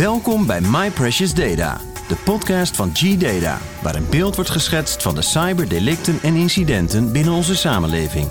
Welkom 0.00 0.46
bij 0.46 0.60
My 0.60 0.90
Precious 0.90 1.34
Data, 1.34 1.80
de 2.08 2.14
podcast 2.14 2.76
van 2.76 2.90
G-Data, 2.94 3.58
waar 3.82 3.94
een 3.94 4.08
beeld 4.10 4.34
wordt 4.34 4.50
geschetst 4.50 5.02
van 5.02 5.14
de 5.14 5.22
cyberdelicten 5.22 6.18
en 6.22 6.34
incidenten 6.34 7.12
binnen 7.12 7.32
onze 7.32 7.56
samenleving. 7.56 8.28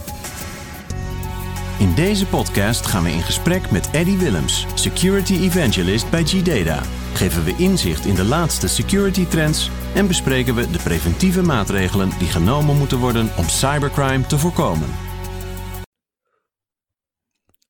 In 1.79 1.94
deze 1.96 2.26
podcast 2.26 2.86
gaan 2.86 3.04
we 3.04 3.12
in 3.12 3.21
gesprek 3.21 3.71
met 3.71 3.90
Eddie 3.92 4.18
Willems, 4.18 4.66
Security 4.74 5.34
Evangelist 5.34 6.10
bij 6.10 6.24
G-Data. 6.24 6.82
Geven 7.13 7.44
we 7.44 7.55
inzicht 7.58 8.06
in 8.06 8.15
de 8.15 8.26
laatste 8.26 8.67
security 8.67 9.26
trends 9.26 9.72
en 9.96 10.08
bespreken 10.08 10.56
we 10.56 10.72
de 10.72 10.79
preventieve 10.83 11.42
maatregelen 11.42 12.12
die 12.20 12.28
genomen 12.28 12.78
moeten 12.78 12.97
worden 12.97 13.29
om 13.38 13.47
cybercrime 13.47 14.26
te 14.26 14.38
voorkomen. 14.38 15.08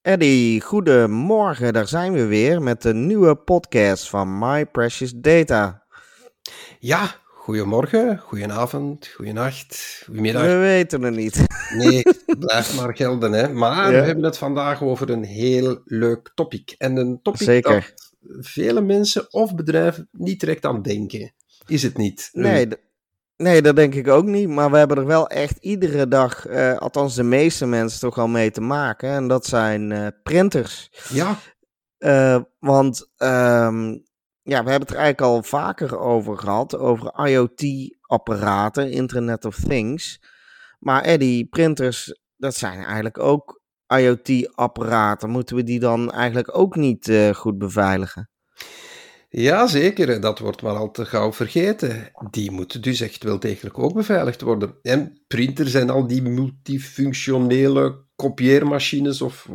Eddie, 0.10 0.62
goedemorgen. 0.62 1.74
Daar 1.74 1.88
zijn 1.88 2.14
we 2.14 2.26
weer 2.26 2.62
met 2.62 2.84
een 2.86 3.08
nieuwe 3.08 3.36
podcast 3.36 4.10
van 4.10 4.38
My 4.40 4.66
Precious 4.66 5.14
Data. 5.16 5.84
Ja, 6.80 7.16
goedemorgen, 7.26 8.18
goedenavond, 8.18 9.08
goedenacht, 9.08 10.02
goedemiddag. 10.06 10.42
We 10.42 10.56
weten 10.58 11.02
het 11.02 11.16
niet. 11.16 11.44
Nee, 11.78 12.04
blijf 12.40 12.76
maar 12.76 12.96
gelden. 12.96 13.32
Hè. 13.32 13.50
Maar 13.54 13.92
Ja. 13.92 14.00
we 14.00 14.06
hebben 14.06 14.24
het 14.24 14.38
vandaag 14.38 14.84
over 14.84 15.10
een 15.10 15.24
heel 15.24 15.82
leuk 15.86 16.32
topic. 16.36 16.76
En 16.78 16.98
een 16.98 17.20
topic 17.22 17.42
Zeker. 17.42 17.94
dat 18.22 18.46
vele 18.46 18.82
mensen 18.82 19.34
of 19.34 19.56
bedrijven 19.56 20.08
niet 20.12 20.40
direct 20.40 20.66
aan 20.66 20.82
denken. 20.82 21.34
Is 21.68 21.84
het 21.84 21.98
niet? 21.98 22.30
Nee, 22.34 22.68
nee, 23.44 23.62
dat 23.62 23.76
denk 23.76 23.96
ik 23.96 24.08
ook 24.08 24.26
niet. 24.26 24.50
Maar 24.50 24.72
we 24.72 24.78
hebben 24.78 24.98
er 24.98 25.06
wel 25.06 25.28
echt 25.28 25.58
iedere 25.58 26.08
dag, 26.08 26.46
eh, 26.46 26.78
althans 26.78 27.16
de 27.16 27.24
meeste 27.24 27.66
mensen, 27.66 28.00
toch 28.00 28.18
al 28.18 28.28
mee 28.28 28.52
te 28.52 28.62
maken. 28.62 29.10
En 29.10 29.28
dat 29.28 29.46
zijn 29.46 29.92
eh, 29.92 30.08
printers. 30.24 30.90
Ja, 31.10 31.36
Eh, 31.98 32.40
want 32.60 33.10
ehm, 33.18 33.88
ja, 34.42 34.64
we 34.64 34.70
hebben 34.70 34.80
het 34.80 34.90
er 34.90 34.96
eigenlijk 34.96 35.22
al 35.22 35.44
vaker 35.44 36.00
over 36.00 36.38
gehad, 36.38 36.78
over 36.78 37.28
IoT-apparaten, 37.28 38.92
Internet 38.92 39.46
of 39.46 39.56
Things. 39.56 40.22
Maar 40.80 41.02
Eddie, 41.04 41.46
printers, 41.46 42.20
dat 42.38 42.56
zijn 42.56 42.84
eigenlijk 42.84 43.20
ook 43.20 43.62
IoT-apparaten. 43.88 45.30
Moeten 45.30 45.56
we 45.56 45.64
die 45.64 45.80
dan 45.80 46.12
eigenlijk 46.12 46.58
ook 46.58 46.76
niet 46.76 47.12
goed 47.34 47.58
beveiligen? 47.58 48.30
Ja, 49.30 49.68
zeker. 49.68 50.22
Dat 50.22 50.40
wordt 50.40 50.62
maar 50.62 50.76
al 50.76 50.92
te 50.92 51.06
gauw 51.06 51.34
vergeten. 51.34 52.12
Die 52.32 52.52
moeten 52.52 52.82
dus 52.82 53.02
echt 53.02 53.24
wel 53.24 53.40
degelijk 53.40 53.80
ook 53.80 53.94
beveiligd 53.94 54.42
worden. 54.42 54.74
En 54.82 55.22
printers 55.28 55.74
en 55.74 55.90
al 55.90 56.08
die 56.08 56.22
multifunctionele 56.22 58.08
kopieermachines 58.16 59.22
of, 59.22 59.48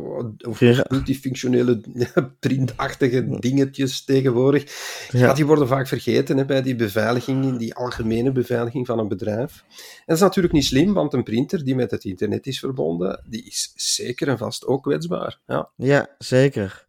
of 0.47 0.59
Ja. 0.59 0.85
multifunctionele 0.89 1.81
printachtige 2.39 3.37
dingetjes 3.39 4.03
tegenwoordig. 4.05 4.63
Ja. 5.11 5.19
Ja. 5.19 5.33
die 5.33 5.45
worden 5.45 5.67
vaak 5.67 5.87
vergeten 5.87 6.37
hè, 6.37 6.45
bij 6.45 6.61
die 6.61 6.75
beveiliging, 6.75 7.57
die 7.57 7.75
algemene 7.75 8.31
beveiliging 8.31 8.85
van 8.85 8.99
een 8.99 9.07
bedrijf. 9.07 9.63
En 9.69 10.03
dat 10.05 10.15
is 10.15 10.21
natuurlijk 10.21 10.53
niet 10.53 10.65
slim, 10.65 10.93
want 10.93 11.13
een 11.13 11.23
printer 11.23 11.63
die 11.63 11.75
met 11.75 11.91
het 11.91 12.03
internet 12.03 12.47
is 12.47 12.59
verbonden, 12.59 13.23
die 13.29 13.43
is 13.45 13.73
zeker 13.75 14.27
en 14.27 14.37
vast 14.37 14.65
ook 14.65 14.83
kwetsbaar. 14.83 15.39
Ja, 15.47 15.69
Ja, 15.75 16.15
zeker. 16.17 16.84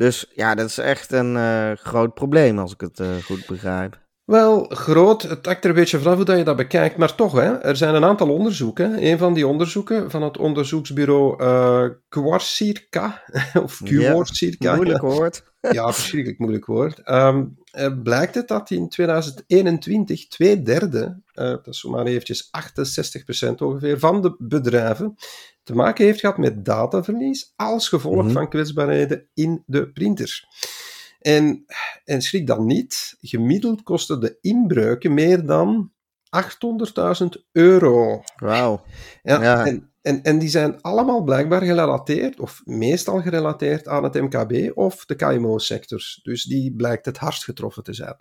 Dus 0.00 0.30
ja, 0.34 0.54
dat 0.54 0.68
is 0.68 0.78
echt 0.78 1.12
een 1.12 1.36
eh, 1.36 1.70
groot 1.74 2.14
probleem 2.14 2.58
als 2.58 2.72
ik 2.72 2.80
het 2.80 3.00
eh, 3.00 3.06
goed 3.24 3.46
begrijp. 3.46 3.98
Wel, 4.24 4.64
groot, 4.68 5.22
het 5.22 5.46
hangt 5.46 5.64
er 5.64 5.70
een 5.70 5.76
beetje 5.76 5.98
vanaf 5.98 6.16
hoe 6.16 6.24
dat 6.24 6.38
je 6.38 6.44
dat 6.44 6.56
bekijkt, 6.56 6.96
maar 6.96 7.14
toch, 7.14 7.32
hè, 7.32 7.58
er 7.58 7.76
zijn 7.76 7.94
een 7.94 8.04
aantal 8.04 8.30
onderzoeken. 8.30 9.06
Een 9.06 9.18
van 9.18 9.34
die 9.34 9.46
onderzoeken 9.46 10.10
van 10.10 10.22
het 10.22 10.38
onderzoeksbureau 10.38 11.36
Quarcirca, 12.08 13.22
of 13.64 13.80
Ja, 13.84 14.12
Quarcirca, 14.12 14.74
Moeilijk 14.74 15.00
woord. 15.00 15.42
ja, 15.72 15.92
verschrikkelijk 15.92 16.38
moeilijk 16.38 16.66
woord. 16.66 16.98
Ehm, 16.98 17.44
eh, 17.70 18.02
blijkt 18.02 18.34
het 18.34 18.48
dat 18.48 18.70
in 18.70 18.88
2021 18.88 20.28
twee 20.28 20.62
derde, 20.62 21.20
eh, 21.32 21.44
dat 21.44 21.66
is 21.66 21.80
zomaar 21.80 22.06
eventjes 22.06 22.48
68% 22.50 23.60
ongeveer, 23.62 23.98
van 23.98 24.22
de 24.22 24.34
bedrijven 24.38 25.14
te 25.70 25.76
maken 25.76 26.04
heeft 26.04 26.20
gehad 26.20 26.38
met 26.38 26.64
dataverlies 26.64 27.52
als 27.56 27.88
gevolg 27.88 28.22
Mhm. 28.24 28.32
van 28.32 28.48
kwetsbaarheden 28.48 29.28
in 29.34 29.62
de 29.66 29.90
printers. 29.92 30.46
En, 31.20 31.64
en 32.04 32.22
schrik 32.22 32.46
dan 32.46 32.66
niet, 32.66 33.16
gemiddeld 33.20 33.82
kosten 33.82 34.20
de 34.20 34.38
inbreuken 34.40 35.14
meer 35.14 35.46
dan 35.46 35.92
800.000 36.30 37.44
euro. 37.52 38.22
Wauw. 38.36 38.82
Ja, 39.22 39.42
Ja. 39.42 39.66
En, 39.66 39.90
en, 40.02 40.22
en 40.22 40.38
die 40.38 40.48
zijn 40.48 40.80
allemaal 40.82 41.22
blijkbaar 41.22 41.62
gerelateerd, 41.62 42.40
of 42.40 42.60
meestal 42.64 43.20
gerelateerd 43.20 43.88
aan 43.88 44.04
het 44.04 44.14
MKB 44.14 44.76
of 44.76 45.04
de 45.06 45.14
KMO-sectors. 45.14 46.20
Dus 46.22 46.44
die 46.44 46.74
blijkt 46.74 47.04
het 47.06 47.16
hardst 47.18 47.44
getroffen 47.44 47.82
te 47.82 47.92
zijn. 47.92 48.16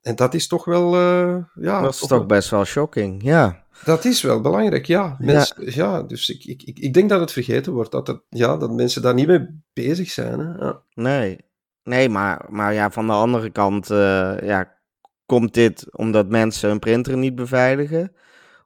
En 0.00 0.16
dat 0.16 0.34
is 0.34 0.46
toch 0.46 0.64
wel, 0.64 0.94
eh, 0.94 1.36
ja, 1.54 1.80
Dat 1.80 1.92
is 1.92 1.98
toch 1.98 2.08
toch 2.08 2.18
wel- 2.18 2.26
best 2.26 2.50
wel 2.50 2.64
shocking. 2.64 3.22
Ja. 3.22 3.63
Dat 3.84 4.04
is 4.04 4.22
wel 4.22 4.40
belangrijk, 4.40 4.86
ja. 4.86 5.16
Ja. 5.56 6.02
dus 6.02 6.28
ik, 6.30 6.44
ik, 6.44 6.62
ik, 6.62 6.78
ik 6.78 6.94
denk 6.94 7.08
dat 7.08 7.20
het 7.20 7.32
vergeten 7.32 7.72
wordt, 7.72 7.90
dat, 7.90 8.06
het, 8.06 8.22
ja, 8.28 8.56
dat 8.56 8.70
mensen 8.70 9.02
daar 9.02 9.14
niet 9.14 9.26
mee 9.26 9.62
bezig 9.72 10.10
zijn. 10.10 10.38
Hè. 10.38 10.64
Ja. 10.64 10.82
Nee. 10.94 11.38
Nee, 11.82 12.08
maar, 12.08 12.46
maar 12.48 12.74
ja, 12.74 12.90
van 12.90 13.06
de 13.06 13.12
andere 13.12 13.50
kant 13.50 13.90
eh, 13.90 14.36
ja, 14.42 14.78
komt 15.26 15.54
dit 15.54 15.96
omdat 15.96 16.28
mensen 16.28 16.68
hun 16.68 16.78
printer 16.78 17.16
niet 17.16 17.34
beveiligen? 17.34 18.12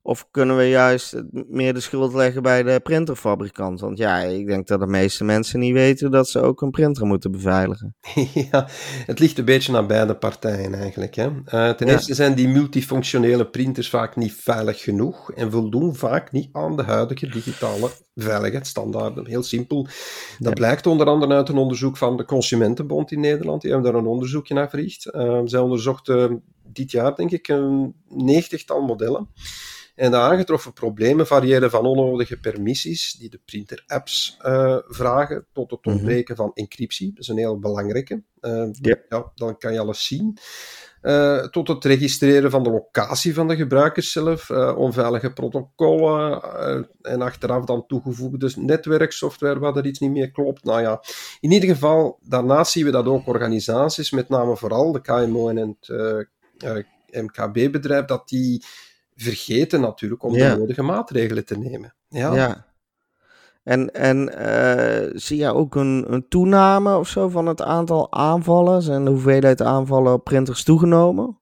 Of 0.02 0.28
kunnen 0.30 0.56
we 0.56 0.68
juist 0.68 1.22
meer 1.30 1.74
de 1.74 1.80
schuld 1.80 2.14
leggen 2.14 2.42
bij 2.42 2.62
de 2.62 2.80
printerfabrikant? 2.82 3.80
Want 3.80 3.98
ja, 3.98 4.18
ik 4.18 4.46
denk 4.46 4.66
dat 4.66 4.80
de 4.80 4.86
meeste 4.86 5.24
mensen 5.24 5.60
niet 5.60 5.72
weten 5.72 6.10
dat 6.10 6.28
ze 6.28 6.40
ook 6.40 6.62
een 6.62 6.70
printer 6.70 7.06
moeten 7.06 7.30
beveiligen. 7.30 7.96
ja, 8.50 8.66
het 9.06 9.18
ligt 9.18 9.38
een 9.38 9.44
beetje 9.44 9.76
aan 9.76 9.86
beide 9.86 10.16
partijen 10.16 10.74
eigenlijk. 10.74 11.14
Hè. 11.14 11.24
Eh, 11.44 11.70
ten 11.70 11.86
Ja. 11.86 11.92
eerste 11.92 12.14
zijn 12.14 12.34
die 12.34 12.48
multifunctionele 12.48 13.46
printers 13.46 13.90
vaak 13.90 14.16
niet 14.16 14.32
veilig 14.32 14.80
genoeg 14.82 15.32
en 15.32 15.50
voldoen 15.50 15.94
vaak 15.94 16.32
niet 16.32 16.48
aan 16.52 16.76
de 16.76 16.82
huidige 16.82 17.26
digitale 17.28 17.90
veiligheidsstandaarden. 18.14 19.26
Heel 19.26 19.42
simpel. 19.42 19.82
Dat 19.82 20.48
Ja. 20.48 20.52
blijkt 20.52 20.86
onder 20.86 21.06
andere 21.06 21.34
uit 21.34 21.48
een 21.48 21.56
onderzoek 21.56 21.96
van 21.96 22.16
de 22.16 22.24
Consumentenbond 22.24 23.12
in 23.12 23.20
Nederland. 23.20 23.62
Die 23.62 23.70
hebben 23.72 23.92
daar 23.92 24.00
een 24.00 24.06
onderzoekje 24.08 24.54
naar 24.54 24.70
verricht. 24.70 25.06
Eh, 25.06 25.40
zij 25.44 25.60
onderzochten 25.60 26.42
dit 26.72 26.90
jaar, 26.90 27.14
denk 27.14 27.30
ik, 27.30 27.48
een 27.48 27.94
negentigtal 28.08 28.80
modellen. 28.82 29.28
En 29.98 30.10
de 30.10 30.16
aangetroffen 30.16 30.72
problemen 30.72 31.26
variëren 31.26 31.70
van 31.70 31.86
onnodige 31.86 32.38
permissies 32.38 33.12
die 33.12 33.30
de 33.30 33.40
printer-apps 33.44 34.36
eh, 34.40 34.76
vragen, 34.86 35.46
tot 35.52 35.70
het 35.70 35.84
Mhm. 35.84 35.94
ontbreken 35.94 36.36
van 36.36 36.50
encryptie. 36.54 37.08
Dat 37.10 37.18
is 37.18 37.28
een 37.28 37.38
heel 37.38 37.58
belangrijke. 37.58 38.22
Eh, 38.40 38.68
Ja. 38.72 38.96
ja, 39.08 39.32
dan 39.34 39.58
kan 39.58 39.72
je 39.72 39.78
alles 39.80 40.06
zien. 40.06 40.38
Eh, 41.00 41.44
tot 41.44 41.68
het 41.68 41.84
registreren 41.84 42.50
van 42.50 42.62
de 42.62 42.70
locatie 42.70 43.34
van 43.34 43.48
de 43.48 43.56
gebruikers 43.56 44.12
zelf, 44.12 44.50
onveilige 44.76 45.32
protocollen 45.32 46.42
en 47.02 47.22
achteraf 47.22 47.64
dan 47.64 47.86
toegevoegde 47.86 48.52
netwerksoftware 48.56 49.58
waar 49.58 49.76
er 49.76 49.86
iets 49.86 49.98
niet 49.98 50.10
meer 50.10 50.30
klopt. 50.30 50.64
Nou 50.64 50.80
ja, 50.80 51.02
in 51.40 51.52
ieder 51.52 51.68
geval, 51.68 52.18
daarnaast 52.22 52.72
zien 52.72 52.84
we 52.84 52.90
dat 52.90 53.06
ook 53.06 53.26
organisaties, 53.26 54.10
met 54.10 54.28
name 54.28 54.56
vooral 54.56 54.92
de 54.92 55.00
KMO 55.00 55.48
en 55.48 55.56
het 55.56 56.86
MKB-bedrijf, 57.10 58.04
dat 58.04 58.28
die 58.28 58.64
vergeten 59.22 59.80
natuurlijk 59.80 60.22
om 60.22 60.34
Ja. 60.34 60.52
de 60.52 60.58
nodige 60.60 60.82
maatregelen 60.82 61.44
te 61.46 61.58
nemen. 61.58 61.94
Ja, 62.08 62.34
Ja. 62.34 62.66
En, 63.62 63.94
en 63.94 64.36
eh, 64.36 65.10
zie 65.14 65.38
je 65.38 65.52
ook 65.54 65.74
een, 65.74 66.04
een 66.08 66.28
toename 66.28 66.96
of 66.96 67.08
zo 67.08 67.28
van 67.28 67.46
het 67.46 67.62
aantal 67.62 68.12
aanvallen? 68.12 68.82
Zijn 68.82 69.04
de 69.04 69.10
hoeveelheid 69.10 69.62
aanvallen 69.62 70.12
op 70.12 70.24
printers 70.24 70.62
toegenomen? 70.64 71.38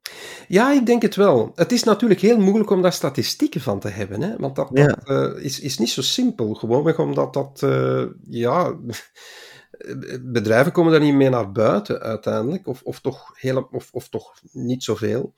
Ja, 0.49 0.73
ik 0.73 0.87
denk 0.87 1.03
het 1.03 1.15
wel. 1.17 1.53
Het 1.55 1.73
is 1.73 1.83
natuurlijk 1.83 2.21
heel 2.21 2.39
moeilijk 2.39 2.71
om 2.71 2.83
daar 2.83 2.93
statistieken 2.93 3.61
van 3.61 3.79
te 3.81 3.89
hebben, 3.89 4.23
hè? 4.23 4.37
want 4.37 4.57
dat, 4.57 4.71
Ja. 4.73 4.87
dat 4.87 5.09
eh, 5.09 5.45
is, 5.45 5.61
is 5.61 5.79
niet 5.79 5.91
zo 5.91 6.03
simpel. 6.03 6.55
Gewoonweg 6.55 6.99
omdat 6.99 7.33
dat, 7.35 7.63
eh, 7.63 8.05
ja, 8.29 8.75
bedrijven 10.23 10.73
komen 10.73 10.93
daar 10.93 11.01
niet 11.01 11.15
mee 11.15 11.29
naar 11.31 11.53
buiten 11.53 12.01
uiteindelijk, 12.01 12.67
of, 12.67 12.83
of, 12.83 13.01
toch, 13.01 13.31
heel, 13.35 13.69
of, 13.73 13.89
of 13.93 14.09
toch 14.09 14.35
niet 14.53 14.85
zoveel. 14.85 15.33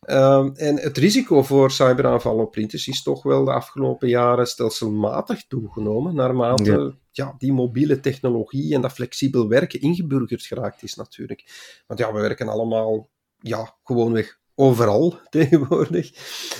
Ehm, 0.00 0.50
en 0.54 0.76
het 0.76 0.98
risico 0.98 1.42
voor 1.42 1.70
cyberaanvallen 1.70 2.44
op 2.44 2.50
printers 2.50 2.88
is 2.88 3.02
toch 3.02 3.22
wel 3.22 3.44
de 3.44 3.52
afgelopen 3.52 4.08
jaren 4.08 4.46
stelselmatig 4.46 5.46
toegenomen, 5.46 6.14
naarmate 6.14 6.70
Ja. 6.70 6.92
ja. 7.10 7.34
die 7.38 7.52
mobiele 7.52 8.00
technologie 8.00 8.74
en 8.74 8.80
dat 8.80 8.92
flexibel 8.92 9.48
werken 9.48 9.80
ingeburgerd 9.80 10.42
geraakt 10.42 10.82
is 10.82 10.94
natuurlijk. 10.94 11.44
Want 11.86 12.00
ja, 12.00 12.12
we 12.12 12.20
werken 12.20 12.48
allemaal 12.48 13.08
ja, 13.38 13.76
gewoonweg 13.82 14.39
overal 14.60 15.18
tegenwoordig. 15.30 16.10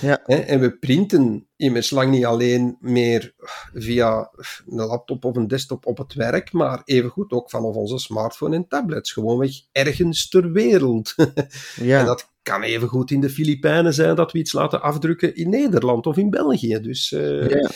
Ja. 0.01 0.25
En 0.25 0.61
we 0.61 0.79
printen 0.79 1.49
immers 1.57 1.91
lang 1.91 2.11
niet 2.11 2.25
alleen 2.25 2.77
meer 2.81 3.35
via 3.75 4.31
een 4.67 4.87
laptop 4.87 5.25
of 5.25 5.37
een 5.37 5.49
desktop 5.49 5.87
op 5.87 5.99
het 5.99 6.15
werk, 6.15 6.53
maar 6.53 6.83
evengoed 6.85 7.33
ook 7.33 7.51
vanaf 7.51 7.75
onze 7.75 7.99
smartphone 7.99 8.57
en 8.57 8.69
tablets. 8.69 9.13
Gewoonweg 9.13 9.53
ergens 9.73 10.29
ter 10.29 10.53
wereld. 10.53 11.15
Ja. 11.77 11.99
En 11.99 12.07
dat 12.07 12.33
kan 12.43 12.63
evengoed 12.63 13.11
in 13.11 13.21
de 13.21 13.31
Filipijnen 13.31 13.95
zijn 13.95 14.15
dat 14.15 14.33
we 14.33 14.39
iets 14.39 14.53
laten 14.53 14.83
afdrukken 14.83 15.35
in 15.35 15.51
Nederland 15.51 16.07
of 16.07 16.17
in 16.17 16.31
België. 16.31 16.81
Dus, 16.81 17.13
eh, 17.13 17.49
Ja. 17.49 17.71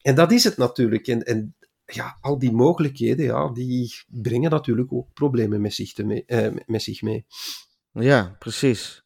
En 0.00 0.14
dat 0.14 0.32
is 0.32 0.44
het 0.44 0.56
natuurlijk. 0.56 1.06
En, 1.06 1.22
en 1.22 1.56
ja, 1.84 2.18
al 2.20 2.38
die 2.38 2.52
mogelijkheden, 2.52 3.24
ja, 3.24 3.52
die 3.52 3.94
brengen 4.06 4.50
natuurlijk 4.50 4.92
ook 4.92 5.12
problemen 5.12 5.60
met 5.60 5.74
zich, 5.74 5.92
te 5.92 6.04
mee, 6.04 6.24
eh, 6.24 6.54
met 6.66 6.82
zich 6.82 7.02
mee. 7.02 7.26
Ja, 7.92 8.36
precies. 8.38 9.02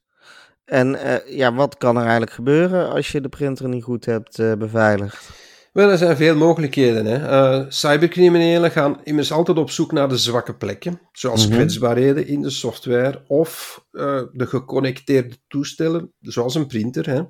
En 0.65 0.95
uh, 0.95 1.37
ja, 1.37 1.55
wat 1.55 1.77
kan 1.77 1.97
er 1.97 2.03
eigenlijk 2.03 2.33
gebeuren 2.33 2.91
als 2.91 3.13
je 3.13 3.21
de 3.21 3.29
printer 3.29 3.69
niet 3.69 3.85
goed 3.85 4.05
hebt 4.05 4.39
uh, 4.39 4.53
beveiligd? 4.53 5.31
Wel, 5.73 5.91
er 5.91 5.99
zijn 5.99 6.17
veel 6.17 6.37
mogelijkheden. 6.37 7.07
Hè. 7.07 7.19
Uh, 7.19 7.65
cybercriminelen 7.69 8.71
gaan 8.71 9.01
immers 9.05 9.33
altijd 9.33 9.59
op 9.59 9.71
zoek 9.71 9.93
naar 9.93 10.09
de 10.09 10.19
zwakke 10.19 10.55
plekken, 10.55 11.01
zoals 11.13 11.43
mm-hmm. 11.43 11.59
kwetsbaarheden 11.59 12.27
in 12.27 12.43
de 12.43 12.51
software 12.51 13.23
of 13.27 13.85
de 14.33 14.47
geconnecteerde 14.47 15.37
toestellen, 15.49 16.13
zoals 16.21 16.55
een 16.55 16.67
printer. 16.67 17.07
Hè. 17.11 17.23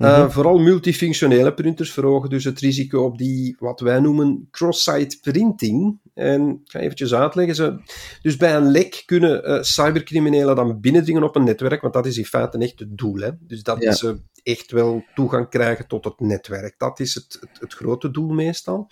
Uh, 0.00 0.30
Vooral 0.30 0.58
multifunctionele 0.58 1.54
printers 1.54 1.92
verhogen 1.92 2.30
dus 2.30 2.44
het 2.44 2.60
risico 2.60 3.04
op 3.04 3.18
die, 3.18 3.56
wat 3.58 3.80
wij 3.80 4.00
noemen, 4.00 4.48
cross-site 4.50 5.18
printing. 5.20 6.00
En 6.14 6.48
ik 6.48 6.70
ga 6.70 6.78
eventjes 6.78 7.14
uitleggen. 7.14 7.54
Ze, 7.54 7.80
dus 8.22 8.36
bij 8.36 8.54
een 8.54 8.70
lek 8.70 9.02
kunnen 9.06 9.50
uh, 9.50 9.62
cybercriminelen 9.62 10.56
dan 10.56 10.80
binnendringen 10.80 11.22
op 11.22 11.36
een 11.36 11.44
netwerk, 11.44 11.80
want 11.80 11.94
dat 11.94 12.06
is 12.06 12.18
in 12.18 12.24
feite 12.24 12.58
echt 12.58 12.78
het 12.78 12.98
doel. 12.98 13.16
Hè? 13.16 13.30
Dus 13.40 13.62
dat 13.62 13.82
ja. 13.82 13.92
ze 13.92 14.20
echt 14.42 14.70
wel 14.70 15.04
toegang 15.14 15.48
krijgen 15.48 15.86
tot 15.86 16.04
het 16.04 16.20
netwerk. 16.20 16.74
Dat 16.78 17.00
is 17.00 17.14
het, 17.14 17.38
het, 17.40 17.60
het 17.60 17.74
grote 17.74 18.10
doel 18.10 18.28
meestal. 18.28 18.88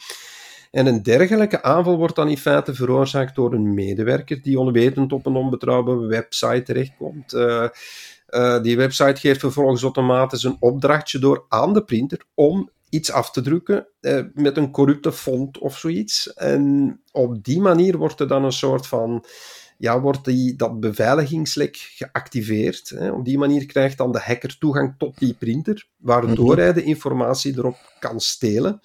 En 0.70 0.86
een 0.86 1.02
dergelijke 1.02 1.62
aanval 1.62 1.96
wordt 1.96 2.16
dan 2.16 2.28
in 2.28 2.38
feite 2.38 2.74
veroorzaakt 2.74 3.34
door 3.34 3.52
een 3.52 3.74
medewerker 3.74 4.42
die 4.42 4.58
onwetend 4.58 5.12
op 5.12 5.26
een 5.26 5.36
onbetrouwbare 5.36 6.06
website 6.06 6.62
terechtkomt. 6.62 7.32
Uh, 7.32 7.68
uh, 8.28 8.62
die 8.62 8.76
website 8.76 9.20
geeft 9.20 9.40
vervolgens 9.40 9.82
automatisch 9.82 10.42
een 10.42 10.56
opdrachtje 10.60 11.18
door 11.18 11.44
aan 11.48 11.72
de 11.72 11.84
printer 11.84 12.24
om 12.34 12.70
iets 12.90 13.12
af 13.12 13.30
te 13.30 13.40
drukken 13.40 13.88
uh, 14.00 14.20
met 14.34 14.56
een 14.56 14.70
corrupte 14.70 15.12
font 15.12 15.58
of 15.58 15.78
zoiets. 15.78 16.32
En 16.32 17.00
op 17.12 17.44
die 17.44 17.60
manier 17.60 17.96
wordt 17.96 18.20
er 18.20 18.28
dan 18.28 18.44
een 18.44 18.52
soort 18.52 18.86
van. 18.86 19.24
Ja, 19.80 20.00
wordt 20.00 20.24
die, 20.24 20.56
dat 20.56 20.80
beveiligingslek 20.80 21.76
geactiveerd. 21.76 22.88
Hè. 22.88 23.10
Op 23.10 23.24
die 23.24 23.38
manier 23.38 23.66
krijgt 23.66 23.98
dan 23.98 24.12
de 24.12 24.20
hacker 24.20 24.58
toegang 24.58 24.94
tot 24.98 25.18
die 25.18 25.34
printer, 25.34 25.88
waardoor 25.96 26.54
mhm. 26.54 26.58
hij 26.58 26.72
de 26.72 26.82
informatie 26.82 27.58
erop 27.58 27.76
kan 27.98 28.20
stelen. 28.20 28.80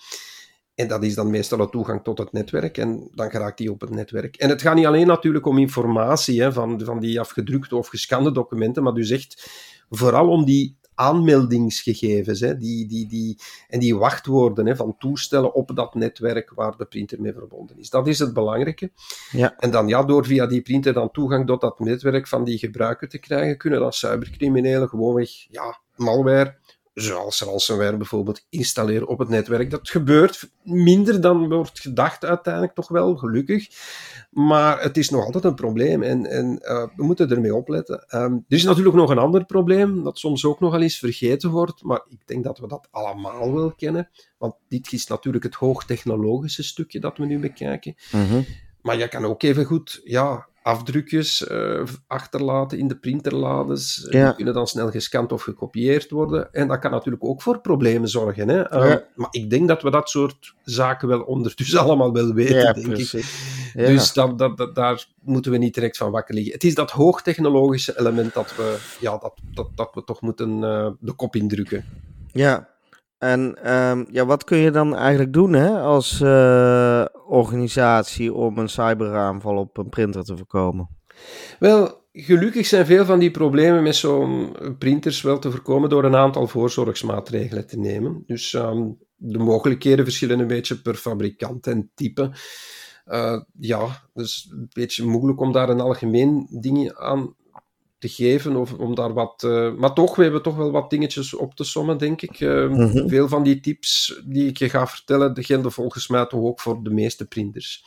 En 0.75 0.87
dat 0.87 1.03
is 1.03 1.15
dan 1.15 1.29
meestal 1.29 1.57
de 1.57 1.69
toegang 1.69 2.03
tot 2.03 2.17
het 2.17 2.31
netwerk. 2.31 2.77
En 2.77 3.09
dan 3.11 3.29
geraakt 3.29 3.57
die 3.57 3.71
op 3.71 3.81
het 3.81 3.89
netwerk. 3.89 4.35
En 4.35 4.49
het 4.49 4.61
gaat 4.61 4.75
niet 4.75 4.85
alleen 4.85 5.07
natuurlijk 5.07 5.45
om 5.45 5.57
informatie 5.57 6.41
hè, 6.41 6.53
van, 6.53 6.81
van 6.83 6.99
die 6.99 7.19
afgedrukte 7.19 7.75
of 7.75 7.87
gescande 7.87 8.31
documenten, 8.31 8.83
maar 8.83 8.93
dus 8.93 9.09
echt 9.09 9.49
vooral 9.89 10.29
om 10.29 10.45
die 10.45 10.77
aanmeldingsgegevens 10.95 12.39
hè, 12.39 12.57
die, 12.57 12.87
die, 12.87 13.07
die, 13.07 13.39
en 13.67 13.79
die 13.79 13.95
wachtwoorden 13.95 14.65
hè, 14.65 14.75
van 14.75 14.97
toestellen 14.97 15.53
op 15.53 15.75
dat 15.75 15.95
netwerk 15.95 16.51
waar 16.55 16.77
de 16.77 16.85
printer 16.85 17.21
mee 17.21 17.33
verbonden 17.33 17.77
is. 17.77 17.89
Dat 17.89 18.07
is 18.07 18.19
het 18.19 18.33
belangrijke. 18.33 18.91
Ja. 19.31 19.57
En 19.57 19.71
dan 19.71 19.87
ja, 19.87 20.03
door 20.03 20.25
via 20.25 20.47
die 20.47 20.61
printer 20.61 20.93
dan 20.93 21.11
toegang 21.11 21.47
tot 21.47 21.61
dat 21.61 21.79
netwerk 21.79 22.27
van 22.27 22.43
die 22.43 22.57
gebruiker 22.57 23.09
te 23.09 23.19
krijgen, 23.19 23.57
kunnen 23.57 23.79
dan 23.79 23.93
cybercriminelen 23.93 24.89
gewoonweg 24.89 25.29
ja, 25.49 25.79
malware 25.95 26.61
zoals 26.93 27.41
ransomware 27.41 27.97
bijvoorbeeld, 27.97 28.45
installeren 28.49 29.07
op 29.07 29.19
het 29.19 29.29
netwerk. 29.29 29.71
Dat 29.71 29.89
gebeurt 29.89 30.49
minder 30.63 31.21
dan 31.21 31.49
wordt 31.49 31.79
gedacht 31.79 32.25
uiteindelijk, 32.25 32.73
toch 32.73 32.87
wel, 32.87 33.15
gelukkig. 33.15 33.67
Maar 34.29 34.81
het 34.81 34.97
is 34.97 35.09
nog 35.09 35.25
altijd 35.25 35.43
een 35.43 35.55
probleem 35.55 36.03
en, 36.03 36.25
en 36.25 36.59
uh, 36.61 36.85
we 36.95 37.03
moeten 37.03 37.29
ermee 37.29 37.55
opletten. 37.55 38.05
Um, 38.09 38.45
er 38.47 38.57
is 38.57 38.63
natuurlijk 38.63 38.95
nog 38.95 39.09
een 39.09 39.17
ander 39.17 39.45
probleem, 39.45 40.03
dat 40.03 40.17
soms 40.19 40.45
ook 40.45 40.59
nogal 40.59 40.81
eens 40.81 40.97
vergeten 40.97 41.49
wordt, 41.49 41.83
maar 41.83 42.01
ik 42.09 42.21
denk 42.25 42.43
dat 42.43 42.59
we 42.59 42.67
dat 42.67 42.87
allemaal 42.91 43.53
wel 43.53 43.71
kennen. 43.71 44.09
Want 44.37 44.55
dit 44.67 44.91
is 44.91 45.07
natuurlijk 45.07 45.43
het 45.43 45.55
hoogtechnologische 45.55 46.63
stukje 46.63 46.99
dat 46.99 47.17
we 47.17 47.25
nu 47.25 47.39
bekijken. 47.39 47.95
Mm 48.11 48.27
-hmm. 48.27 48.45
Maar 48.81 48.97
je 48.97 49.07
kan 49.07 49.25
ook 49.25 49.43
even 49.43 49.65
goed 49.65 50.01
ja, 50.03 50.47
afdrukjes 50.63 51.47
uh, 51.51 51.83
achterlaten 52.07 52.77
in 52.77 52.87
de 52.87 52.95
printerlades. 52.95 54.07
Ja. 54.09 54.25
Die 54.25 54.35
kunnen 54.35 54.53
dan 54.53 54.67
snel 54.67 54.89
gescand 54.89 55.31
of 55.31 55.41
gekopieerd 55.41 56.09
worden. 56.09 56.53
En 56.53 56.67
dat 56.67 56.79
kan 56.79 56.91
natuurlijk 56.91 57.23
ook 57.23 57.41
voor 57.41 57.59
problemen 57.59 58.09
zorgen. 58.09 58.47
Hè? 58.47 58.73
Uh, 58.73 58.89
ja. 58.89 59.03
Maar 59.15 59.27
ik 59.31 59.49
denk 59.49 59.67
dat 59.67 59.81
we 59.81 59.91
dat 59.91 60.09
soort 60.09 60.55
zaken 60.63 61.07
wel 61.07 61.21
ondertussen 61.21 61.79
allemaal 61.83 62.13
wel 62.13 62.33
weten, 62.33 62.57
ja, 62.57 62.73
denk 62.73 62.87
precies. 62.87 63.13
ik. 63.73 63.85
Dus 63.85 64.13
dat, 64.13 64.37
dat, 64.37 64.57
dat, 64.57 64.75
daar 64.75 65.05
moeten 65.21 65.51
we 65.51 65.57
niet 65.57 65.73
direct 65.73 65.97
van 65.97 66.11
wakker 66.11 66.35
liggen. 66.35 66.53
Het 66.53 66.63
is 66.63 66.75
dat 66.75 66.91
hoogtechnologische 66.91 67.99
element 67.99 68.33
dat 68.33 68.55
we, 68.55 68.77
ja, 68.99 69.17
dat, 69.17 69.33
dat, 69.53 69.67
dat 69.75 69.89
we 69.93 70.03
toch 70.03 70.21
moeten 70.21 70.61
uh, 70.61 70.89
de 70.99 71.13
kop 71.13 71.35
indrukken. 71.35 71.85
Ja, 72.31 72.69
en 73.17 73.71
um, 73.73 74.05
ja, 74.11 74.25
wat 74.25 74.43
kun 74.43 74.57
je 74.57 74.71
dan 74.71 74.95
eigenlijk 74.95 75.33
doen 75.33 75.53
hè, 75.53 75.79
als 75.79 76.21
uh, 76.21 77.02
organisatie 77.33 78.33
om 78.33 78.57
een 78.57 78.69
cyberaanval 78.69 79.57
op 79.57 79.77
een 79.77 79.89
printer 79.89 80.23
te 80.23 80.37
voorkomen? 80.37 80.89
Wel, 81.59 82.01
gelukkig 82.11 82.65
zijn 82.65 82.85
veel 82.85 83.05
van 83.05 83.19
die 83.19 83.31
problemen 83.31 83.83
met 83.83 83.95
zo'n 83.95 84.55
printers 84.77 85.21
wel 85.21 85.39
te 85.39 85.51
voorkomen 85.51 85.89
door 85.89 86.03
een 86.03 86.15
aantal 86.15 86.47
voorzorgsmaatregelen 86.47 87.67
te 87.67 87.79
nemen. 87.79 88.23
Dus 88.25 88.53
um, 88.53 88.97
de 89.15 89.37
mogelijkheden 89.37 90.05
verschillen 90.05 90.39
een 90.39 90.47
beetje 90.47 90.81
per 90.81 90.95
fabrikant 90.95 91.67
en 91.67 91.91
type. 91.95 92.31
Uh, 93.05 93.41
ja, 93.59 93.87
dus 94.13 94.49
een 94.51 94.69
beetje 94.73 95.05
moeilijk 95.05 95.39
om 95.39 95.51
daar 95.51 95.69
een 95.69 95.81
algemeen 95.81 96.47
ding 96.61 96.93
aan 96.93 97.35
te 98.03 98.09
geven 98.09 98.55
of 98.55 98.73
om 98.73 98.95
daar 98.95 99.13
wat. 99.13 99.43
Uh, 99.45 99.73
maar 99.75 99.93
toch, 99.93 100.15
we 100.15 100.23
hebben 100.23 100.41
toch 100.41 100.55
wel 100.55 100.71
wat 100.71 100.89
dingetjes 100.89 101.33
op 101.33 101.55
te 101.55 101.63
sommen, 101.63 101.97
denk 101.97 102.21
ik. 102.21 102.39
Uh, 102.39 102.69
mm-hmm. 102.69 103.09
Veel 103.09 103.27
van 103.27 103.43
die 103.43 103.59
tips 103.59 104.21
die 104.25 104.47
ik 104.47 104.57
je 104.57 104.69
ga 104.69 104.87
vertellen, 104.87 105.33
die 105.33 105.43
gelden 105.43 105.71
volgens 105.71 106.07
mij 106.07 106.25
toch 106.25 106.41
ook 106.41 106.59
voor 106.59 106.83
de 106.83 106.89
meeste 106.89 107.25
printers. 107.25 107.85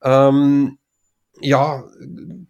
Um, 0.00 0.78
ja, 1.30 1.84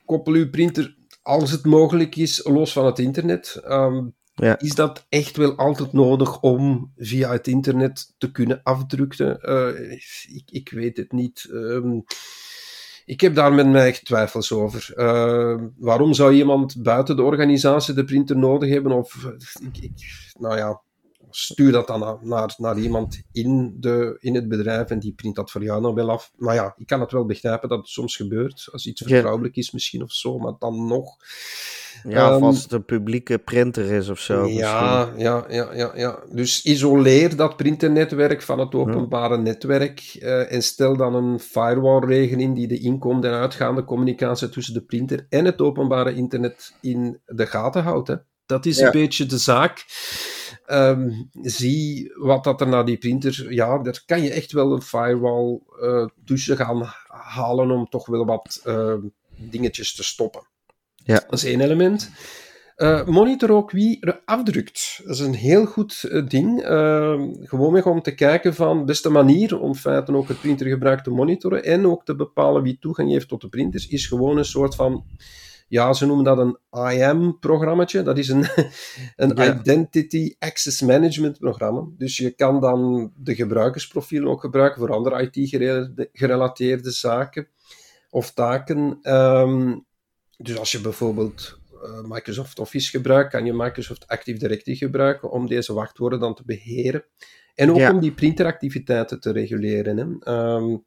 koppel 0.05 0.33
uw 0.33 0.51
printer 0.51 0.97
als 1.23 1.51
het 1.51 1.65
mogelijk 1.65 2.17
is, 2.17 2.45
los 2.45 2.73
van 2.73 2.87
het 2.87 2.99
internet. 2.99 3.61
Um, 3.65 4.15
ja. 4.35 4.59
Is 4.59 4.75
dat 4.75 5.07
echt 5.09 5.37
wel 5.37 5.57
altijd 5.57 5.93
nodig 5.93 6.41
om 6.41 6.93
via 6.97 7.33
het 7.33 7.47
internet 7.47 8.15
te 8.19 8.31
kunnen 8.31 8.61
afdrukken? 8.63 9.39
Uh, 9.43 9.91
ik, 10.37 10.51
ik, 10.51 10.71
weet 10.71 10.97
het 10.97 11.13
niet. 11.13 11.49
Um, 11.51 12.05
ik 13.09 13.21
heb 13.21 13.35
daar 13.35 13.53
met 13.53 13.67
mij 13.67 13.93
twijfels 13.93 14.53
over. 14.53 14.93
Uh, 14.97 15.63
waarom 15.77 16.15
zou 16.15 16.33
iemand 16.33 16.83
buiten 16.83 17.17
de 17.17 17.23
organisatie 17.23 17.95
de 17.95 18.05
printer 18.05 18.37
nodig 18.37 18.71
hebben? 18.71 18.93
Of, 18.93 19.25
ik, 19.61 19.79
ik, 19.83 20.31
nou 20.39 20.57
ja, 20.57 20.83
stuur 21.31 21.73
dat 21.73 21.87
dan 21.87 22.19
naar, 22.23 22.55
naar 22.57 22.79
iemand 22.79 23.23
in, 23.33 23.77
de, 23.81 24.17
in 24.21 24.35
het 24.35 24.49
bedrijf 24.49 24.91
en 24.91 24.99
die 24.99 25.13
print 25.13 25.37
dat 25.37 25.51
voor 25.51 25.63
jou 25.63 25.81
nog 25.81 25.95
wel 25.95 26.11
af. 26.11 26.33
Maar 26.37 26.55
ja, 26.55 26.75
ik 26.77 26.87
kan 26.87 27.01
het 27.01 27.13
wel 27.13 27.27
begrijpen 27.27 27.69
dat 27.69 27.79
het 27.79 27.89
soms 27.89 28.17
gebeurt, 28.17 28.69
als 28.73 28.87
iets 28.87 29.03
vertrouwelijk 29.07 29.57
is 29.57 29.71
misschien 29.71 30.03
of 30.03 30.13
zo, 30.13 30.39
maar 30.39 30.55
dan 30.59 30.87
nog. 30.87 31.17
Ja, 32.09 32.33
um, 32.33 32.43
als 32.43 32.63
het 32.63 32.73
een 32.73 32.85
publieke 32.85 33.39
printer 33.39 33.93
is 33.93 34.09
of 34.09 34.21
zo. 34.21 34.47
Ja, 34.47 35.13
ja, 35.17 35.45
ja, 35.49 35.75
ja, 35.75 35.93
ja. 35.95 36.19
Dus 36.33 36.65
isoleer 36.65 37.37
dat 37.37 37.57
printernetwerk 37.57 38.43
van 38.43 38.59
het 38.59 38.75
openbare 38.75 39.39
netwerk 39.39 40.17
uh, 40.21 40.53
en 40.53 40.63
stel 40.63 40.97
dan 40.97 41.15
een 41.15 41.41
firewall-regeling 41.41 42.55
die 42.55 42.69
de 42.69 42.79
inkomende 42.79 43.29
en 43.29 43.35
uitgaande 43.35 43.85
communicatie 43.85 44.49
tussen 44.49 44.75
de 44.75 44.83
printer 44.83 45.27
en 45.29 45.45
het 45.45 45.61
openbare 45.61 46.15
internet 46.15 46.75
in 46.81 47.21
de 47.27 47.47
gaten 47.47 47.83
houdt. 47.83 48.09
Hè. 48.09 48.15
Dat 48.47 48.67
is 48.67 48.79
ja. 48.79 48.87
een 48.87 48.93
beetje 48.93 49.27
de 49.27 49.39
zaak. 49.39 49.85
Um, 50.73 51.31
zie 51.43 52.13
wat 52.15 52.45
dat 52.45 52.61
er 52.61 52.69
naar 52.69 52.85
die 52.85 52.99
printer... 52.99 53.53
Ja, 53.53 53.79
daar 53.79 54.03
kan 54.07 54.23
je 54.23 54.31
echt 54.31 54.53
wel 54.53 54.73
een 54.73 54.83
firewall 54.83 55.61
uh, 55.81 56.07
tussen 56.25 56.57
gaan 56.57 56.93
halen 57.09 57.71
om 57.71 57.89
toch 57.89 58.07
wel 58.07 58.25
wat 58.25 58.63
uh, 58.67 58.95
dingetjes 59.37 59.95
te 59.95 60.05
stoppen. 60.05 60.47
Ja. 60.95 61.15
Dat 61.15 61.33
is 61.33 61.45
één 61.45 61.61
element. 61.61 62.11
Uh, 62.77 63.07
monitor 63.07 63.51
ook 63.51 63.71
wie 63.71 64.01
er 64.01 64.23
afdrukt. 64.25 65.01
Dat 65.05 65.15
is 65.15 65.21
een 65.21 65.35
heel 65.35 65.67
goed 65.67 66.05
uh, 66.09 66.27
ding. 66.27 66.63
Uh, 66.63 67.23
gewoon 67.43 67.83
om 67.83 68.03
te 68.03 68.15
kijken 68.15 68.55
van 68.55 68.79
de 68.79 68.85
beste 68.85 69.11
manier 69.11 69.61
om 69.61 69.75
feiten 69.75 70.17
ook 70.17 70.29
het 70.29 70.41
printergebruik 70.41 71.03
te 71.03 71.11
monitoren 71.11 71.65
en 71.65 71.87
ook 71.87 72.05
te 72.05 72.17
bepalen 72.17 72.63
wie 72.63 72.79
toegang 72.81 73.11
heeft 73.11 73.29
tot 73.29 73.41
de 73.41 73.49
printers, 73.49 73.89
is 73.89 74.07
gewoon 74.07 74.39
een 74.39 74.45
soort 74.45 74.75
van 74.75 75.05
ja, 75.69 75.93
ze 75.93 76.07
noemen 76.07 76.25
dat 76.25 76.39
een 76.39 76.59
IAM-programmaatje. 76.93 78.03
Dat 78.03 78.19
is 78.19 78.29
een, 78.29 78.47
een 79.17 79.59
Identity 79.59 80.35
Access 80.39 80.83
Management 80.83 81.39
programma. 81.39 81.87
Dus 81.97 82.17
je 82.17 82.31
kan 82.31 82.61
dan 82.61 83.13
de 83.17 83.35
gebruikersprofielen 83.35 84.31
ook 84.31 84.41
gebruiken 84.41 84.81
voor 84.81 84.93
andere 84.93 85.31
IT-gerelateerde 85.31 86.91
zaken 86.91 87.49
of 88.11 88.33
taken. 88.33 88.99
Um, 89.03 89.87
dus 90.37 90.59
als 90.59 90.73
je 90.73 90.81
bijvoorbeeld 90.81 91.59
uh, 91.73 92.03
Microsoft 92.05 92.59
Office 92.59 92.91
gebruikt, 92.91 93.31
kan 93.31 93.45
je 93.45 93.53
Microsoft 93.53 94.07
Active 94.07 94.39
Directory 94.39 94.77
gebruiken 94.77 95.31
om 95.31 95.47
deze 95.47 95.73
wachtwoorden 95.73 96.21
dan 96.21 96.35
te 96.35 96.43
beheren. 96.47 97.05
En 97.55 97.71
ook 97.71 97.77
ja. 97.77 97.93
om 97.93 98.01
die 98.01 98.13
printeractiviteiten 98.13 99.21
te 99.21 99.33
reguleren. 99.33 99.97
Hè. 99.97 100.33
Um, 100.55 100.71
Je 100.71 100.81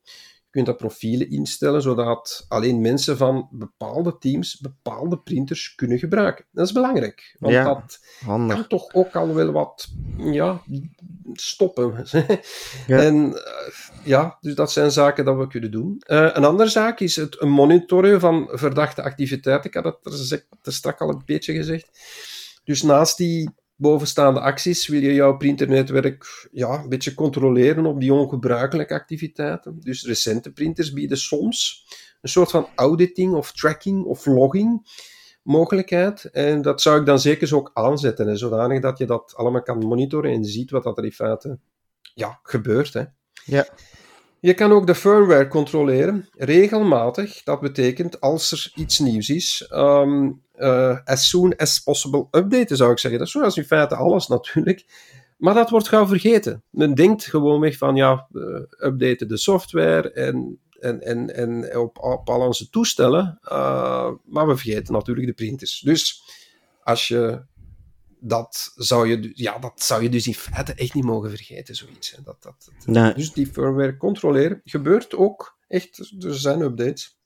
kunt 0.51 0.65
dat 0.65 0.77
profielen 0.77 1.29
instellen, 1.29 1.81
zodat 1.81 2.46
alleen 2.48 2.81
mensen 2.81 3.17
van 3.17 3.48
bepaalde 3.51 4.17
teams 4.17 4.60
bepaalde 4.60 5.20
printers 5.20 5.75
kunnen 5.75 6.00
gebruiken. 6.00 6.46
Dat 6.51 6.65
is 6.65 6.72
belangrijk, 6.72 7.36
want 7.39 7.53
Ja, 7.53 7.63
dat 7.63 8.00
Handig. 8.25 8.55
kan 8.55 8.67
toch 8.67 8.93
ook 8.93 9.15
al 9.15 9.34
wel 9.34 9.51
wat 9.51 9.88
ja, 10.17 10.62
stoppen. 11.34 11.96
Ja. 12.88 12.98
En 12.98 13.34
eh, 13.34 13.74
ja, 14.03 14.38
dus 14.41 14.55
dat 14.55 14.72
zijn 14.72 14.91
zaken 14.91 15.25
dat 15.25 15.38
we 15.38 15.48
kunnen 15.48 15.72
doen. 15.72 15.96
Eh, 16.05 16.29
een 16.34 16.46
andere 16.46 16.70
zaak 16.70 17.00
is 17.00 17.15
het 17.15 17.41
monitoren 17.41 18.20
van 18.20 18.50
verdachte 18.51 19.03
activiteiten. 19.03 19.70
Ik 19.70 19.84
had 19.84 19.84
het 20.01 20.31
er 20.31 20.46
te 20.62 20.72
strak 20.72 21.01
al 21.01 21.10
een 21.10 21.22
beetje 21.25 21.53
gezegd. 21.53 21.89
Dus 22.63 22.81
naast 22.81 23.17
die 23.17 23.50
bovenstaande 23.82 24.40
acties 24.40 24.88
wil 24.88 25.02
je 25.02 25.14
jouw 25.14 25.38
printernetwerk 25.38 26.50
ja, 26.52 26.84
een 26.84 26.90
beetje 26.90 27.14
controleren 27.14 27.86
op 27.86 28.00
die 28.00 28.14
ongebruikelijke 28.14 28.94
activiteiten. 28.94 29.80
Dus 29.80 30.06
recente 30.06 30.52
printers 30.52 30.94
bieden 30.94 31.18
soms 31.18 31.86
een 32.22 32.30
soort 32.30 32.52
van 32.52 32.68
auditing 32.76 33.34
of 33.34 33.52
tracking 33.52 34.06
of 34.06 34.26
logging 34.26 34.90
mogelijkheid. 35.44 36.24
En 36.24 36.62
dat 36.62 36.82
zou 36.82 37.00
ik 37.00 37.06
dan 37.06 37.20
zeker 37.20 37.48
zo 37.48 37.58
ook 37.58 37.72
aanzetten, 37.74 38.28
hè, 38.28 38.36
zodanig 38.36 38.82
dat 38.82 38.98
je 38.98 39.06
dat 39.06 39.34
allemaal 39.36 39.64
kan 39.64 39.78
monitoren 39.78 40.32
en 40.32 40.46
ziet 40.46 40.72
wat 40.72 40.84
dat 40.84 40.98
er 40.98 41.06
in 41.06 41.12
feite 41.12 41.60
ja, 42.14 42.40
gebeurt. 42.44 42.94
Hè. 42.94 43.04
Ja. 43.46 43.68
Je 44.40 44.54
kan 44.54 44.72
ook 44.72 44.88
de 44.88 44.96
firmware 44.96 45.48
controleren, 45.48 46.30
regelmatig. 46.38 47.44
Dat 47.44 47.60
betekent 47.60 48.22
als 48.22 48.52
er 48.52 48.72
iets 48.76 49.00
nieuws 49.00 49.30
is, 49.30 49.66
ehm, 49.70 50.32
eh, 50.62 50.98
as 51.03 51.30
soon 51.30 51.56
as 51.56 51.80
possible 51.80 52.27
updaten 52.32 52.77
zou 52.77 52.91
ik 52.91 53.00
zeggen. 53.00 53.20
Dat 53.20 53.27
is 53.27 53.34
zoals 53.34 53.58
in 53.58 53.63
feite 53.63 53.96
alles 53.96 54.27
natuurlijk. 54.27 54.86
Maar 55.38 55.53
dat 55.53 55.70
wordt 55.70 55.88
gauw 55.88 56.08
vergeten. 56.08 56.63
Men 56.70 56.96
denkt 56.96 57.24
gewoonweg 57.25 57.77
van, 57.77 57.96
ja, 57.96 58.27
eh, 58.34 58.88
updaten 58.88 59.27
de 59.27 59.38
software 59.38 60.12
en, 60.12 60.60
en, 60.80 61.01
en, 61.01 61.36
en 61.36 61.77
op, 61.77 62.00
op 62.00 62.30
al 62.30 62.41
onze 62.41 62.70
toestellen. 62.70 63.39
eh, 63.44 64.12
maar 64.25 64.48
we 64.48 64.56
vergeten 64.58 64.94
natuurlijk 64.94 65.27
de 65.27 65.34
printers. 65.34 65.80
Dus 65.80 66.24
als 66.84 67.08
je 67.08 67.41
dat 68.24 68.72
zou 68.75 69.08
je, 69.08 69.32
ja, 69.34 69.60
dat 69.60 69.82
zou 69.82 70.03
je 70.03 70.10
dus 70.10 70.27
in 70.27 70.34
feite 70.34 70.74
echt 70.74 70.94
niet 70.94 71.03
mogen 71.03 71.30
vergeten, 71.30 71.75
zoiets. 71.75 72.12
hè. 72.12 72.18
Dat, 72.24 72.38
dat, 72.44 72.70
dat- 72.77 72.86
Nee. 72.96 73.13
dus 73.13 73.34
die 73.34 73.48
firmware 73.48 73.98
controleren 73.98 74.62
gebeurt 74.63 75.15
ook 75.15 75.58
echt, 75.68 75.98
er 76.20 76.36
zijn 76.36 76.62
updates. 76.62 77.18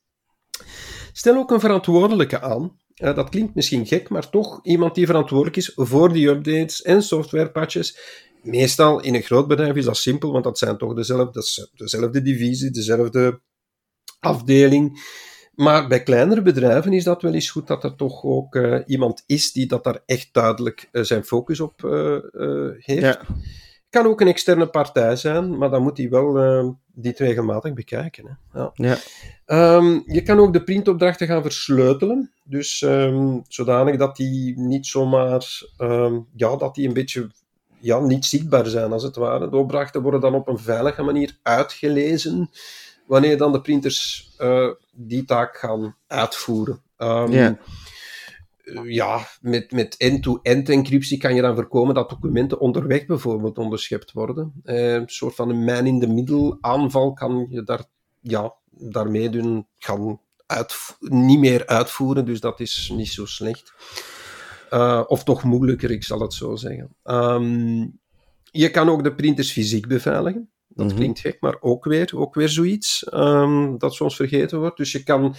Stel 1.16 1.36
ook 1.36 1.50
een 1.50 1.60
verantwoordelijke 1.60 2.40
aan. 2.40 2.76
Eh, 2.94 3.14
dat 3.14 3.28
klinkt 3.28 3.54
misschien 3.54 3.86
gek, 3.86 4.08
maar 4.08 4.30
toch 4.30 4.60
iemand 4.62 4.94
die 4.94 5.06
verantwoordelijk 5.06 5.56
is 5.56 5.72
voor 5.74 6.12
die 6.12 6.28
updates 6.28 6.82
en 6.82 7.02
softwarepatches. 7.02 7.98
Meestal 8.42 9.00
in 9.00 9.14
een 9.14 9.22
groot 9.22 9.48
bedrijf 9.48 9.74
is 9.76 9.84
dat 9.84 9.96
simpel, 9.96 10.32
want 10.32 10.44
dat 10.44 10.58
zijn 10.58 10.78
toch 10.78 10.94
dezelfde, 10.94 11.68
dezelfde 11.74 12.22
divisie, 12.22 12.70
dezelfde 12.70 13.40
afdeling. 14.20 14.98
Maar 15.54 15.88
bij 15.88 16.02
kleinere 16.02 16.42
bedrijven 16.42 16.92
is 16.92 17.04
dat 17.04 17.22
wel 17.22 17.34
eens 17.34 17.50
goed 17.50 17.66
dat 17.66 17.84
er 17.84 17.96
toch 17.96 18.24
ook 18.24 18.54
eh, 18.54 18.78
iemand 18.86 19.22
is 19.26 19.52
die 19.52 19.66
dat 19.66 19.84
daar 19.84 20.02
echt 20.06 20.28
duidelijk 20.32 20.88
eh, 20.92 21.02
zijn 21.02 21.24
focus 21.24 21.60
op 21.60 21.82
heeft. 22.78 23.02
Ja. 23.02 23.20
Kan 23.96 24.06
ook 24.06 24.20
een 24.20 24.28
externe 24.28 24.66
partij 24.66 25.16
zijn, 25.16 25.58
maar 25.58 25.70
dan 25.70 25.82
moet 25.82 25.96
hij 25.96 26.08
wel 26.08 26.38
eh, 26.38 26.68
dit 26.94 27.18
regelmatig 27.18 27.72
bekijken. 27.72 28.38
Hè. 28.52 28.60
Ja. 28.60 28.70
Ja. 28.74 28.96
Ehm, 29.46 30.00
je 30.06 30.22
kan 30.22 30.38
ook 30.38 30.52
de 30.52 30.62
printopdrachten 30.62 31.26
gaan 31.26 31.42
versleutelen. 31.42 32.32
Dus 32.44 32.82
ehm, 32.82 33.38
zodanig 33.48 33.96
dat 33.96 34.16
die 34.16 34.58
niet 34.58 34.86
zomaar, 34.86 35.62
ehm, 35.76 36.18
ja, 36.34 36.56
dat 36.56 36.74
die 36.74 36.88
een 36.88 36.94
beetje 36.94 37.30
ja, 37.78 38.00
niet 38.00 38.24
zichtbaar 38.24 38.66
zijn 38.66 38.92
als 38.92 39.02
het 39.02 39.16
ware. 39.16 39.50
De 39.50 39.56
opdrachten 39.56 40.02
worden 40.02 40.20
dan 40.20 40.34
op 40.34 40.48
een 40.48 40.58
veilige 40.58 41.02
manier 41.02 41.38
uitgelezen 41.42 42.50
wanneer 43.06 43.38
dan 43.38 43.52
de 43.52 43.60
printers 43.60 44.30
eh, 44.38 44.68
die 44.92 45.24
taak 45.24 45.56
gaan 45.56 45.96
uitvoeren. 46.06 46.80
Ehm, 46.96 47.32
Ja. 47.32 47.58
Eh, 48.66 48.94
ja, 48.94 49.26
met, 49.40 49.72
met 49.72 49.96
end-to-end 49.96 50.68
encryptie 50.68 51.18
kan 51.18 51.34
je 51.34 51.42
dan 51.42 51.54
voorkomen 51.54 51.94
dat 51.94 52.10
documenten 52.10 52.60
onderweg 52.60 53.06
bijvoorbeeld 53.06 53.58
onderschept 53.58 54.12
worden. 54.12 54.52
Eh, 54.64 54.92
een 54.92 55.08
soort 55.08 55.34
van 55.34 55.48
een 55.50 55.64
man-in-the-middle 55.64 56.58
aanval 56.60 57.12
kan 57.12 57.46
je 57.50 57.62
daar, 57.62 57.84
ja, 58.20 58.54
daarmee 58.70 59.28
doen, 59.28 59.66
gaan 59.78 60.20
niet 60.98 61.38
meer 61.38 61.66
uitvoeren, 61.66 62.24
dus 62.24 62.40
dat 62.40 62.60
is 62.60 62.92
niet 62.94 63.08
zo 63.08 63.26
slecht. 63.26 63.72
Eh, 64.70 65.02
of 65.06 65.24
toch 65.24 65.42
moeilijker, 65.42 65.90
ik 65.90 66.04
zal 66.04 66.20
het 66.20 66.34
zo 66.34 66.56
zeggen. 66.56 66.96
Ehm, 67.02 67.86
je 68.50 68.70
kan 68.70 68.88
ook 68.88 69.04
de 69.04 69.14
printers 69.14 69.52
fysiek 69.52 69.86
beveiligen. 69.86 70.50
Dat 70.68 70.86
Mhm. 70.86 70.96
klinkt 70.96 71.20
gek, 71.20 71.36
maar 71.40 71.56
ook 71.60 71.84
weer, 71.84 72.12
ook 72.14 72.34
weer 72.34 72.48
zoiets 72.48 73.04
ehm, 73.04 73.76
dat 73.78 73.94
soms 73.94 74.16
vergeten 74.16 74.58
wordt. 74.58 74.76
Dus 74.76 74.92
je 74.92 75.02
kan 75.02 75.34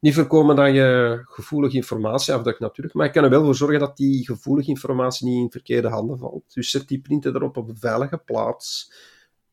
niet 0.00 0.14
voorkomen 0.14 0.56
dat 0.56 0.74
je 0.74 1.20
gevoelige 1.24 1.76
informatie 1.76 2.34
afdrukt 2.34 2.60
natuurlijk, 2.60 2.96
maar 2.96 3.06
je 3.06 3.12
kan 3.12 3.24
er 3.24 3.30
wel 3.30 3.44
voor 3.44 3.54
zorgen 3.54 3.78
dat 3.78 3.96
die 3.96 4.24
gevoelige 4.24 4.70
informatie 4.70 5.26
niet 5.26 5.42
in 5.42 5.50
verkeerde 5.50 5.88
handen 5.88 6.18
valt. 6.18 6.54
Dus 6.54 6.70
zet 6.70 6.88
die 6.88 7.00
printer 7.00 7.34
erop 7.34 7.56
op 7.56 7.68
een 7.68 7.78
veilige 7.78 8.18
plaats. 8.18 8.92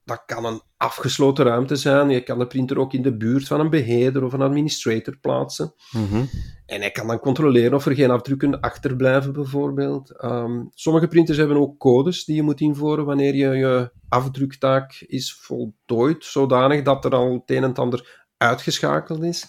Dat 0.03 0.23
kan 0.25 0.45
een 0.45 0.61
afgesloten 0.77 1.45
ruimte 1.45 1.75
zijn. 1.75 2.09
Je 2.09 2.23
kan 2.23 2.39
de 2.39 2.47
printer 2.47 2.79
ook 2.79 2.93
in 2.93 3.01
de 3.01 3.17
buurt 3.17 3.47
van 3.47 3.59
een 3.59 3.69
beheerder 3.69 4.23
of 4.23 4.33
een 4.33 4.41
administrator 4.41 5.17
plaatsen. 5.17 5.73
Mhm. 5.91 6.25
En 6.65 6.81
hij 6.81 6.91
kan 6.91 7.07
dan 7.07 7.19
controleren 7.19 7.73
of 7.73 7.85
er 7.85 7.95
geen 7.95 8.11
afdrukken 8.11 8.59
achterblijven, 8.59 9.33
bijvoorbeeld. 9.33 10.09
Ehm, 10.17 10.63
sommige 10.73 11.07
printers 11.07 11.37
hebben 11.37 11.57
ook 11.57 11.79
codes 11.79 12.25
die 12.25 12.35
je 12.35 12.41
moet 12.41 12.61
invoeren 12.61 13.05
wanneer 13.05 13.35
je 13.35 13.49
je 13.49 13.91
afdruktaak 14.09 15.03
is 15.07 15.33
voltooid, 15.33 16.25
zodanig 16.25 16.81
dat 16.81 17.05
er 17.05 17.11
al 17.11 17.33
het 17.33 17.49
een 17.49 17.63
en 17.63 17.69
het 17.69 17.79
ander 17.79 18.25
uitgeschakeld 18.37 19.23
is. 19.23 19.47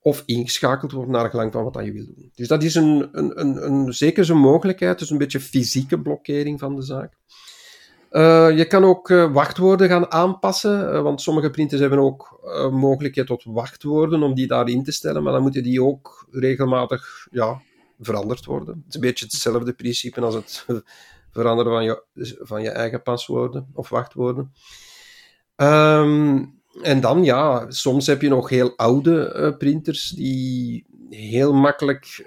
Of 0.00 0.22
ingeschakeld 0.26 0.92
wordt 0.92 1.10
naar 1.10 1.30
gelang 1.30 1.52
van 1.52 1.64
wat 1.64 1.84
je 1.84 1.92
wil 1.92 2.04
doen. 2.04 2.30
Dus 2.34 2.48
dat 2.48 2.62
is 2.62 2.74
een, 2.74 3.08
een, 3.12 3.40
een, 3.40 3.66
een, 3.66 3.92
zeker 3.92 4.36
mogelijkheid, 4.36 4.98
dus 4.98 5.10
een 5.10 5.18
beetje 5.18 5.40
fysieke 5.40 6.00
blokkering 6.00 6.58
van 6.58 6.76
de 6.76 6.82
zaak. 6.82 7.16
Uh, 8.10 8.56
je 8.56 8.64
kan 8.66 8.84
ook 8.84 9.08
uh, 9.08 9.32
wachtwoorden 9.32 9.88
gaan 9.88 10.12
aanpassen, 10.12 10.94
uh, 10.94 11.02
want 11.02 11.20
sommige 11.20 11.50
printers 11.50 11.80
hebben 11.80 11.98
ook 11.98 12.40
mogelijkheid 12.72 13.26
tot 13.26 13.44
wachtwoorden 13.44 14.22
om 14.22 14.34
die 14.34 14.46
daarin 14.46 14.84
te 14.84 14.92
stellen, 14.92 15.22
maar 15.22 15.32
dan 15.32 15.42
moeten 15.42 15.62
die 15.62 15.82
ook 15.82 16.26
regelmatig 16.30 17.28
ja, 17.30 17.60
veranderd 18.00 18.44
worden. 18.44 18.74
Het 18.74 18.84
is 18.88 18.94
een 18.94 19.00
beetje 19.00 19.24
hetzelfde 19.24 19.72
principe 19.72 20.20
als 20.20 20.34
het 20.34 20.66
veranderen 21.32 21.72
van 21.72 21.84
je, 21.84 22.02
van 22.40 22.62
je 22.62 22.70
eigen 22.70 23.02
paswoorden 23.02 23.68
of 23.74 23.88
wachtwoorden. 23.88 24.52
Um, 25.56 26.57
en 26.82 27.00
dan, 27.00 27.24
ja, 27.24 27.70
soms 27.70 28.06
heb 28.06 28.22
je 28.22 28.28
nog 28.28 28.48
heel 28.48 28.76
oude 28.76 29.54
printers 29.58 30.08
die 30.10 30.86
heel 31.10 31.52
makkelijk, 31.52 32.22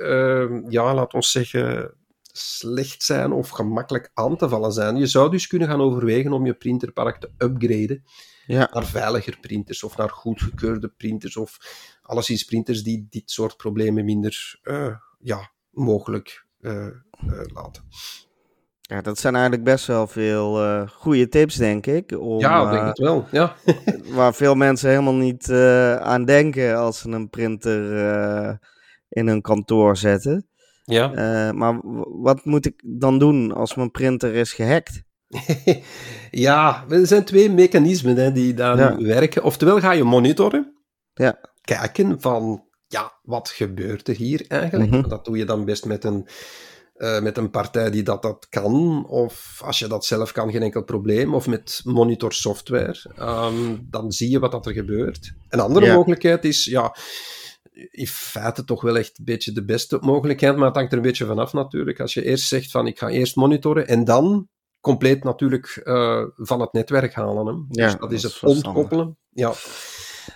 ja, 0.69 0.93
laat 0.93 1.13
ons 1.13 1.31
zeggen, 1.31 1.93
slecht 2.33 3.03
zijn 3.03 3.31
of 3.31 3.49
gemakkelijk 3.49 4.11
aan 4.13 4.37
te 4.37 4.49
vallen 4.49 4.71
zijn. 4.71 4.95
Je 4.95 5.05
zou 5.05 5.31
dus 5.31 5.47
kunnen 5.47 5.67
gaan 5.67 5.81
overwegen 5.81 6.33
om 6.33 6.45
je 6.45 6.53
printerpark 6.53 7.19
te 7.19 7.31
upgraden 7.37 8.03
ja. 8.45 8.69
naar 8.73 8.85
veiliger 8.85 9.37
printers 9.39 9.83
of 9.83 9.97
naar 9.97 10.09
goedgekeurde 10.09 10.89
printers 10.89 11.37
of 11.37 11.57
alleszins 12.01 12.43
printers 12.43 12.83
die 12.83 13.07
dit 13.09 13.31
soort 13.31 13.57
problemen 13.57 14.05
minder 14.05 14.59
uh, 14.63 14.95
ja, 15.19 15.51
mogelijk 15.69 16.45
uh, 16.59 16.85
uh, 17.25 17.41
laten. 17.53 17.83
Ja, 18.91 19.01
dat 19.01 19.19
zijn 19.19 19.33
eigenlijk 19.33 19.63
best 19.63 19.85
wel 19.85 20.07
veel 20.07 20.63
uh, 20.63 20.87
goede 20.87 21.27
tips, 21.27 21.55
denk 21.55 21.85
ik. 21.85 22.19
Om, 22.19 22.39
ja, 22.39 22.65
ik 22.65 22.71
denk 22.71 22.85
het 22.85 22.97
wel. 22.97 23.25
Ja. 23.31 23.55
waar 24.15 24.33
veel 24.33 24.55
mensen 24.55 24.89
helemaal 24.89 25.15
niet 25.15 25.47
uh, 25.47 25.95
aan 25.95 26.25
denken 26.25 26.77
als 26.77 26.99
ze 26.99 27.09
een 27.09 27.29
printer 27.29 27.93
uh, 27.93 28.51
in 29.09 29.27
hun 29.27 29.41
kantoor 29.41 29.97
zetten. 29.97 30.47
Ja. 30.83 31.51
Maar 31.53 31.79
wat 32.21 32.45
moet 32.45 32.65
ik 32.65 32.83
dan 32.85 33.19
doen 33.19 33.53
als 33.53 33.75
mijn 33.75 33.91
printer 33.91 34.33
is 34.33 34.53
gehackt? 34.53 35.03
ja, 36.31 36.85
er 36.89 37.07
zijn 37.07 37.23
twee 37.25 37.49
mechanismen 37.49 38.15
hè, 38.15 38.31
die 38.31 38.53
daar 38.53 38.77
ja. 38.77 38.97
werken. 38.97 39.43
Oftewel 39.43 39.79
ga 39.79 39.91
je 39.91 40.03
monitoren. 40.03 40.73
Ja. 41.13 41.39
Kijken 41.61 42.21
van, 42.21 42.63
ja, 42.87 43.19
wat 43.21 43.49
gebeurt 43.49 44.07
er 44.07 44.15
hier 44.15 44.45
eigenlijk? 44.47 44.89
Mhm. 44.89 44.97
Mm 44.97 45.01
-hmm. 45.01 45.11
Dat 45.11 45.25
doe 45.25 45.37
je 45.37 45.45
dan 45.45 45.65
best 45.65 45.85
met 45.85 46.03
een, 46.03 46.27
uh, 47.01 47.21
met 47.21 47.37
een 47.37 47.49
partij 47.49 47.89
die 47.91 48.03
dat, 48.03 48.21
dat 48.21 48.47
kan. 48.49 49.05
Of 49.07 49.61
als 49.65 49.79
je 49.79 49.87
dat 49.87 50.05
zelf 50.05 50.31
kan, 50.31 50.51
geen 50.51 50.61
enkel 50.61 50.83
probleem. 50.83 51.33
Of 51.33 51.47
met 51.47 51.81
monitor 51.83 52.33
software. 52.33 52.95
Um, 53.19 53.87
dan 53.89 54.11
zie 54.11 54.29
je 54.29 54.39
wat 54.39 54.51
dat 54.51 54.65
er 54.65 54.73
gebeurt. 54.73 55.33
Een 55.49 55.59
andere 55.59 55.85
Ja. 55.85 55.95
mogelijkheid 55.95 56.45
is, 56.45 56.65
ja, 56.65 56.95
in 57.91 58.07
feite 58.07 58.63
toch 58.63 58.81
wel 58.81 58.97
echt 58.97 59.19
een 59.19 59.25
beetje 59.25 59.51
de 59.51 59.65
beste 59.65 59.97
mogelijkheid, 60.01 60.55
maar 60.55 60.67
het 60.67 60.75
hangt 60.75 60.91
er 60.91 60.97
een 60.97 61.03
beetje 61.03 61.25
vanaf 61.25 61.53
natuurlijk. 61.53 61.99
Als 61.99 62.13
je 62.13 62.25
eerst 62.25 62.47
zegt 62.47 62.71
van 62.71 62.87
ik 62.87 62.99
ga 62.99 63.07
eerst 63.09 63.35
monitoren 63.35 63.87
en 63.87 64.03
dan 64.03 64.47
compleet 64.79 65.23
natuurlijk 65.23 65.81
uh, 65.83 66.23
van 66.35 66.61
het 66.61 66.73
netwerk 66.73 67.13
halen. 67.13 67.45
Hè. 67.45 67.51
Ja, 67.51 67.65
dus 67.67 67.91
dat, 67.91 68.01
dat 68.01 68.11
is 68.11 68.17
is 68.17 68.23
het 68.23 68.33
verstandig. 68.33 68.65
ontkoppelen. 68.65 69.17
Ja. 69.29 69.53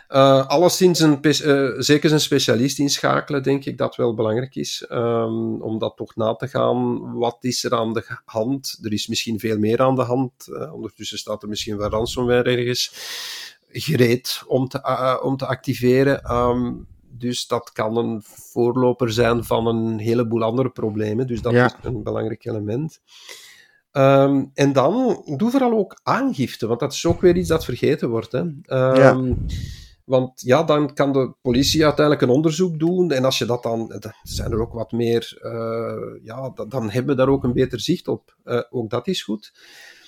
Uh, 0.09 0.47
alleszins 0.47 0.99
een, 0.99 1.19
uh, 1.21 1.71
zeker 1.77 2.11
een 2.11 2.19
specialist 2.19 2.79
inschakelen, 2.79 3.43
denk 3.43 3.65
ik 3.65 3.77
dat 3.77 3.95
wel 3.95 4.13
belangrijk 4.13 4.55
is. 4.55 4.85
Um, 4.91 5.61
om 5.61 5.79
dat 5.79 5.93
toch 5.95 6.15
na 6.15 6.35
te 6.35 6.47
gaan. 6.47 7.11
Wat 7.13 7.37
is 7.39 7.63
er 7.63 7.75
aan 7.75 7.93
de 7.93 8.19
hand? 8.25 8.79
Er 8.81 8.93
is 8.93 9.07
misschien 9.07 9.39
veel 9.39 9.57
meer 9.57 9.81
aan 9.81 9.95
de 9.95 10.01
hand. 10.01 10.31
Uh, 10.47 10.73
ondertussen 10.73 11.17
staat 11.17 11.43
er 11.43 11.49
misschien 11.49 11.77
wel 11.77 11.89
ransomware 11.89 12.57
ergens. 12.57 12.91
gereed 13.69 14.43
om 14.47 14.67
te, 14.67 15.19
om 15.23 15.37
te 15.37 15.45
activeren. 15.45 16.31
Um, 16.31 16.87
dus 17.17 17.47
dat 17.47 17.71
kan 17.71 17.97
een 17.97 18.21
voorloper 18.23 19.11
zijn 19.11 19.43
van 19.43 19.67
een 19.67 19.99
heleboel 19.99 20.43
andere 20.43 20.69
problemen. 20.69 21.27
Dus 21.27 21.41
dat 21.41 21.53
ja. 21.53 21.65
is 21.65 21.73
een 21.81 22.03
belangrijk 22.03 22.45
element. 22.45 23.01
Um, 23.97 24.51
en 24.53 24.73
dan 24.73 25.23
doe 25.37 25.51
vooral 25.51 25.71
ook 25.71 25.99
aangifte, 26.03 26.67
want 26.67 26.79
dat 26.79 26.93
is 26.93 27.05
ook 27.05 27.21
weer 27.21 27.37
iets 27.37 27.49
dat 27.49 27.65
vergeten 27.65 28.09
wordt. 28.09 28.31
Hè. 28.31 28.39
Um, 28.39 28.57
ja. 28.65 29.35
Want 30.05 30.41
ja, 30.41 30.63
dan 30.63 30.93
kan 30.93 31.13
de 31.13 31.33
politie 31.41 31.83
uiteindelijk 31.83 32.25
een 32.25 32.35
onderzoek 32.35 32.79
doen. 32.79 33.11
En 33.11 33.25
als 33.25 33.37
je 33.37 33.45
dat 33.45 33.63
dan, 33.63 33.87
dan 33.87 34.13
zijn 34.23 34.51
er 34.51 34.61
ook 34.61 34.73
wat 34.73 34.91
meer, 34.91 35.39
uh, 35.41 36.23
ja, 36.23 36.49
dan 36.67 36.89
hebben 36.89 37.15
we 37.15 37.21
daar 37.21 37.33
ook 37.33 37.43
een 37.43 37.53
beter 37.53 37.79
zicht 37.79 38.07
op. 38.07 38.35
Uh, 38.43 38.61
ook 38.69 38.89
dat 38.89 39.07
is 39.07 39.23
goed. 39.23 39.53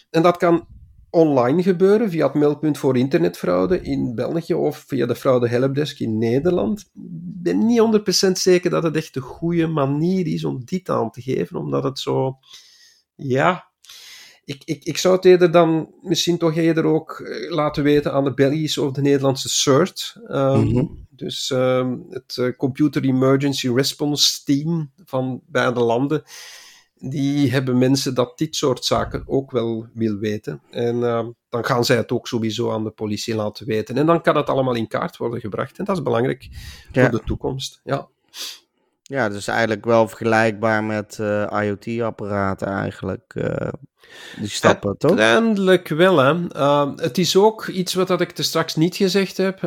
En 0.10 0.22
dat 0.22 0.38
kan 0.38 0.68
online 1.10 1.64
gebeuren 1.64 2.10
via 2.10 2.26
het 2.26 2.36
meldpunt 2.36 2.78
voor 2.78 2.98
internetfraude 2.98 3.82
in 3.82 4.16
België 4.16 4.54
of 4.54 4.78
via 4.88 5.06
de 5.06 5.16
fraude 5.16 5.48
helpdesk 5.48 6.00
in 6.00 6.18
Nederland. 6.18 6.80
Ik 6.80 7.44
ben 7.44 7.66
niet 7.66 8.28
100% 8.28 8.32
zeker 8.32 8.70
dat 8.70 8.84
het 8.84 8.96
echt 8.96 9.14
de 9.14 9.22
goede 9.22 9.68
manier 9.68 10.28
is 10.28 10.46
om 10.46 10.66
dit 10.66 10.90
aan 10.90 11.12
te 11.12 11.22
geven, 11.22 11.60
omdat 11.60 11.84
het 11.84 12.00
zo, 12.00 12.38
ja, 13.16 13.72
ik, 14.48 14.62
ik, 14.66 14.84
ik 14.84 14.98
zou 14.98 15.16
het 15.16 15.26
eerder 15.26 15.52
dan 15.52 15.94
misschien 16.02 16.38
toch 16.38 16.56
eerder 16.56 16.86
ook 16.86 17.20
eh, 17.20 17.52
laten 17.52 17.84
weten 17.84 18.14
aan 18.14 18.24
de 18.24 18.34
Belgische 18.34 18.84
of 18.84 18.92
de 18.92 19.02
Nederlandse 19.02 19.50
CERT. 19.50 20.16
Um, 20.30 20.60
mm 20.60 20.74
-hmm. 20.74 21.08
Dus 21.10 21.50
um, 21.50 22.06
het 22.10 22.38
uh, 22.40 22.56
Computer 22.58 23.04
Emergency 23.04 23.70
Response 23.70 24.44
Team 24.44 24.92
van 25.06 25.42
beide 25.46 25.80
landen. 25.80 26.24
Die 26.96 27.52
hebben 27.52 27.78
mensen 27.78 28.14
dat 28.14 28.38
dit 28.38 28.56
soort 28.56 28.86
zaken 28.86 29.24
ook 29.26 29.52
wel 29.52 29.88
wil 29.94 30.18
weten. 30.18 30.62
En 30.70 30.96
uh, 30.96 31.28
dan 31.50 31.66
gaan 31.66 31.86
zij 31.86 31.96
het 31.98 32.12
ook 32.12 32.28
sowieso 32.28 32.72
aan 32.72 32.84
de 32.84 32.90
politie 32.92 33.36
laten 33.36 33.66
weten. 33.66 33.98
En 33.98 34.06
dan 34.06 34.22
kan 34.22 34.36
het 34.36 34.50
allemaal 34.50 34.76
in 34.76 34.88
kaart 34.88 35.18
worden 35.18 35.40
gebracht. 35.40 35.78
En 35.78 35.86
dat 35.86 35.98
is 35.98 36.04
belangrijk 36.04 36.50
ja. 36.92 37.10
voor 37.10 37.20
de 37.20 37.26
toekomst. 37.26 37.82
Ja. 37.84 38.08
Ja, 39.08 39.30
dus 39.30 39.48
eigenlijk 39.48 39.86
wel 39.86 40.08
vergelijkbaar 40.08 40.84
met 40.84 41.18
uh, 41.22 41.48
IoT-apparaten 41.64 42.68
eigenlijk. 42.68 43.34
Uh, 43.36 43.68
die 44.40 44.50
stappen, 44.50 44.98
toch? 44.98 45.12
Uiteindelijk 45.12 45.88
wel, 45.88 46.18
hè. 46.18 46.34
Uh, 46.56 46.92
het 46.96 47.18
is 47.18 47.36
ook 47.36 47.68
iets 47.68 47.94
wat 47.94 48.08
dat 48.08 48.22
ik 48.22 48.38
er 48.38 48.44
straks 48.44 48.76
niet 48.76 48.96
gezegd 48.96 49.38
heb. 49.38 49.60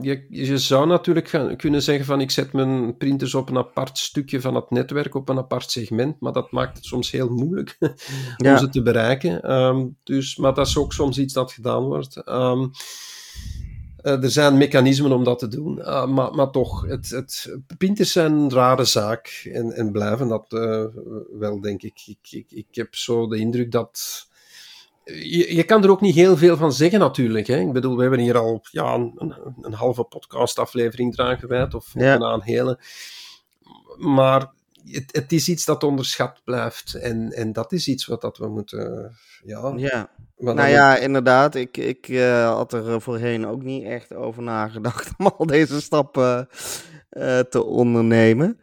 je, 0.00 0.26
je 0.28 0.58
zou 0.58 0.86
natuurlijk 0.86 1.28
gaan, 1.28 1.56
kunnen 1.56 1.82
zeggen 1.82 2.04
van 2.04 2.20
ik 2.20 2.30
zet 2.30 2.52
mijn 2.52 2.96
printers 2.96 3.34
op 3.34 3.48
een 3.48 3.56
apart 3.56 3.98
stukje 3.98 4.40
van 4.40 4.54
het 4.54 4.70
netwerk, 4.70 5.14
op 5.14 5.28
een 5.28 5.38
apart 5.38 5.70
segment, 5.70 6.20
maar 6.20 6.32
dat 6.32 6.50
maakt 6.50 6.76
het 6.76 6.84
soms 6.84 7.10
heel 7.10 7.28
moeilijk 7.28 7.76
om 7.80 8.46
ja. 8.46 8.56
ze 8.56 8.68
te 8.68 8.82
bereiken. 8.82 9.52
Um, 9.52 9.96
dus, 10.04 10.36
maar 10.36 10.54
dat 10.54 10.66
is 10.66 10.76
ook 10.76 10.92
soms 10.92 11.18
iets 11.18 11.34
dat 11.34 11.52
gedaan 11.52 11.84
wordt. 11.84 12.22
Um, 12.28 12.70
er 14.10 14.30
zijn 14.30 14.56
mechanismen 14.56 15.12
om 15.12 15.24
dat 15.24 15.38
te 15.38 15.48
doen, 15.48 15.78
uh, 15.78 16.06
maar, 16.06 16.34
maar 16.34 16.50
toch, 16.50 16.86
het, 16.86 17.10
het, 17.10 17.58
zijn 17.94 18.32
een 18.32 18.50
rare 18.50 18.84
zaak 18.84 19.48
en, 19.52 19.72
en 19.72 19.92
blijven 19.92 20.28
dat 20.28 20.52
uh, 20.52 20.84
wel, 21.38 21.60
denk 21.60 21.82
ik. 21.82 22.02
Ik, 22.06 22.18
ik. 22.30 22.46
ik 22.50 22.66
heb 22.70 22.94
zo 22.94 23.28
de 23.28 23.36
indruk 23.36 23.72
dat. 23.72 24.26
Je, 25.04 25.54
je 25.54 25.64
kan 25.64 25.82
er 25.82 25.90
ook 25.90 26.00
niet 26.00 26.14
heel 26.14 26.36
veel 26.36 26.56
van 26.56 26.72
zeggen, 26.72 26.98
natuurlijk. 26.98 27.46
Hè? 27.46 27.58
Ik 27.60 27.72
bedoel, 27.72 27.96
we 27.96 28.02
hebben 28.02 28.20
hier 28.20 28.38
al 28.38 28.64
ja, 28.70 28.94
een, 28.94 29.12
een, 29.16 29.34
een 29.60 29.72
halve 29.72 30.04
podcastaflevering 30.04 31.18
eraan 31.18 31.38
gewijd, 31.38 31.74
of 31.74 31.90
ja. 31.94 32.20
een 32.20 32.42
hele. 32.42 32.78
Maar 33.96 34.52
het, 34.84 35.16
het, 35.16 35.32
is 35.32 35.48
iets 35.48 35.64
dat 35.64 35.84
onderschat 35.84 36.40
blijft. 36.44 36.94
En, 36.94 37.32
en 37.32 37.52
dat 37.52 37.72
is 37.72 37.88
iets 37.88 38.06
wat 38.06 38.20
dat 38.20 38.38
we 38.38 38.48
moeten. 38.48 39.16
Ja, 39.44 39.72
ja. 39.76 40.10
Nou 40.38 40.68
ja, 40.68 40.96
inderdaad. 40.96 41.54
Ik, 41.54 41.76
ik 41.76 42.08
uh, 42.08 42.54
had 42.54 42.72
er 42.72 43.00
voorheen 43.00 43.46
ook 43.46 43.62
niet 43.62 43.84
echt 43.84 44.14
over 44.14 44.42
nagedacht 44.42 45.10
om 45.18 45.26
al 45.26 45.46
deze 45.46 45.80
stappen 45.80 46.48
uh, 47.10 47.38
te 47.38 47.64
ondernemen. 47.64 48.60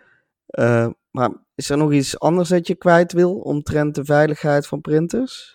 Uh, 0.60 0.88
maar 1.12 1.29
is 1.55 1.70
er 1.70 1.77
nog 1.77 1.94
iets 1.94 2.20
anders 2.20 2.50
dat 2.50 2.67
je 2.67 2.75
kwijt 2.75 3.12
wil 3.12 3.36
omtrent 3.36 3.96
de 3.96 4.05
veiligheid 4.05 4.67
van 4.67 4.82
printers? 4.82 5.51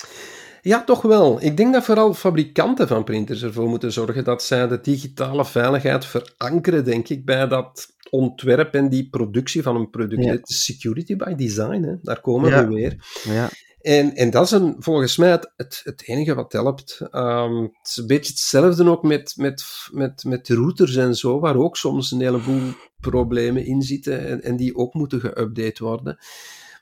Ja, 0.62 0.84
toch 0.84 1.02
wel. 1.02 1.42
Ik 1.42 1.56
denk 1.56 1.72
dat 1.72 1.84
vooral 1.84 2.14
fabrikanten 2.14 2.88
van 2.88 3.04
printers 3.04 3.42
ervoor 3.42 3.68
moeten 3.68 3.92
zorgen 3.92 4.24
dat 4.24 4.42
zij 4.42 4.68
de 4.68 4.80
digitale 4.80 5.44
veiligheid 5.44 6.04
verankeren, 6.04 6.84
denk 6.84 7.08
ik, 7.08 7.24
bij 7.24 7.48
dat 7.48 7.94
ontwerp 8.10 8.74
en 8.74 8.88
die 8.88 9.08
productie 9.08 9.62
van 9.62 9.76
een 9.76 9.90
product. 9.90 10.24
Ja. 10.24 10.38
Security 10.42 11.16
by 11.16 11.34
design, 11.34 11.82
hè. 11.82 11.94
daar 12.02 12.20
komen 12.20 12.50
ja. 12.50 12.68
we 12.68 12.74
weer. 12.74 12.96
Ja. 13.24 13.48
En, 13.80 14.14
en 14.14 14.30
dat 14.30 14.44
is 14.44 14.50
een, 14.50 14.76
volgens 14.78 15.16
mij 15.16 15.30
het, 15.30 15.52
het, 15.56 15.80
het 15.84 16.02
enige 16.06 16.34
wat 16.34 16.52
helpt. 16.52 17.00
Um, 17.12 17.62
het 17.62 17.88
is 17.88 17.96
een 17.96 18.06
beetje 18.06 18.32
hetzelfde 18.32 18.90
ook 18.90 19.02
met, 19.02 19.34
met, 19.36 19.64
met, 19.90 20.24
met 20.24 20.48
routers 20.48 20.96
en 20.96 21.16
zo, 21.16 21.40
waar 21.40 21.56
ook 21.56 21.76
soms 21.76 22.10
een 22.10 22.20
heleboel 22.20 22.72
problemen 23.00 23.64
in 23.64 23.82
zitten 23.82 24.26
en, 24.26 24.42
en 24.42 24.56
die 24.56 24.76
ook 24.76 24.94
moeten 24.94 25.20
geüpdate 25.20 25.78
worden. 25.78 26.18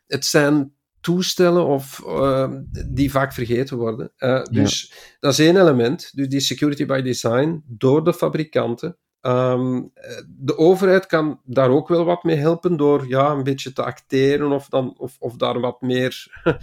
Het 0.06 0.24
zijn 0.24 0.72
toestellen 1.00 1.66
of, 1.66 2.02
uh, 2.06 2.52
die 2.88 3.11
vaak 3.11 3.32
vergeten 3.32 3.76
worden. 3.76 4.12
Uh, 4.18 4.44
dus 4.44 4.88
ja. 4.88 5.16
dat 5.20 5.32
is 5.32 5.38
één 5.38 5.56
element. 5.56 6.11
Dus 6.14 6.28
die 6.28 6.40
security 6.40 6.87
by 6.87 7.00
design 7.00 7.62
door 7.66 8.04
de 8.04 8.14
fabrikanten. 8.14 8.96
Um, 9.28 9.92
de 10.26 10.58
overheid 10.58 11.06
kan 11.06 11.40
daar 11.44 11.70
ook 11.70 11.88
wel 11.88 12.04
wat 12.04 12.22
mee 12.22 12.36
helpen 12.36 12.76
door 12.76 13.08
ja, 13.08 13.30
een 13.30 13.42
beetje 13.42 13.72
te 13.72 13.84
acteren 13.84 14.52
of, 14.52 14.68
dan, 14.68 14.94
of, 14.98 15.16
of 15.18 15.36
daar 15.36 15.60
wat 15.60 15.80
meer, 15.80 16.26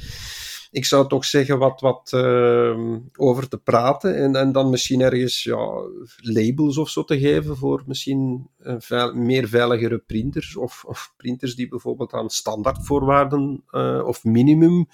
ik 0.71 0.85
zou 0.85 1.07
toch 1.07 1.25
zeggen, 1.25 1.57
wat, 1.57 1.81
wat 1.81 2.11
uh, 2.15 2.97
over 3.15 3.47
te 3.47 3.57
praten. 3.57 4.15
En, 4.15 4.35
en 4.35 4.51
dan 4.51 4.69
misschien 4.69 5.01
ergens 5.01 5.43
ja, 5.43 5.67
labels 6.15 6.77
of 6.77 6.89
zo 6.89 7.03
te 7.03 7.19
geven 7.19 7.57
voor 7.57 7.83
misschien 7.85 8.49
veil, 8.59 9.13
meer 9.13 9.47
veiligere 9.47 9.97
printers. 9.97 10.55
Of, 10.55 10.85
of, 10.87 11.13
printers 11.17 11.55
die 11.55 11.67
bijvoorbeeld 11.67 12.13
aan 12.13 12.29
standaardvoorwaarden 12.29 13.63
uh, 13.71 14.01
of 14.05 14.23
minimum 14.23 14.87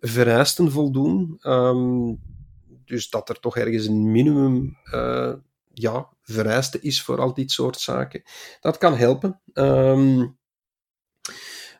vereisten 0.00 0.70
voldoen. 0.70 1.38
Um, 1.42 2.20
dus 2.84 3.10
dat 3.10 3.28
er 3.28 3.40
toch 3.40 3.56
ergens 3.56 3.86
een 3.86 4.10
minimum 4.10 4.76
uh, 4.94 5.32
ja, 5.80 6.08
vereiste 6.22 6.80
is 6.80 7.02
voor 7.02 7.20
al 7.20 7.34
dit 7.34 7.50
soort 7.50 7.80
zaken. 7.80 8.22
Dat 8.60 8.78
kan 8.78 8.96
helpen. 8.96 9.40
Um, 9.52 10.38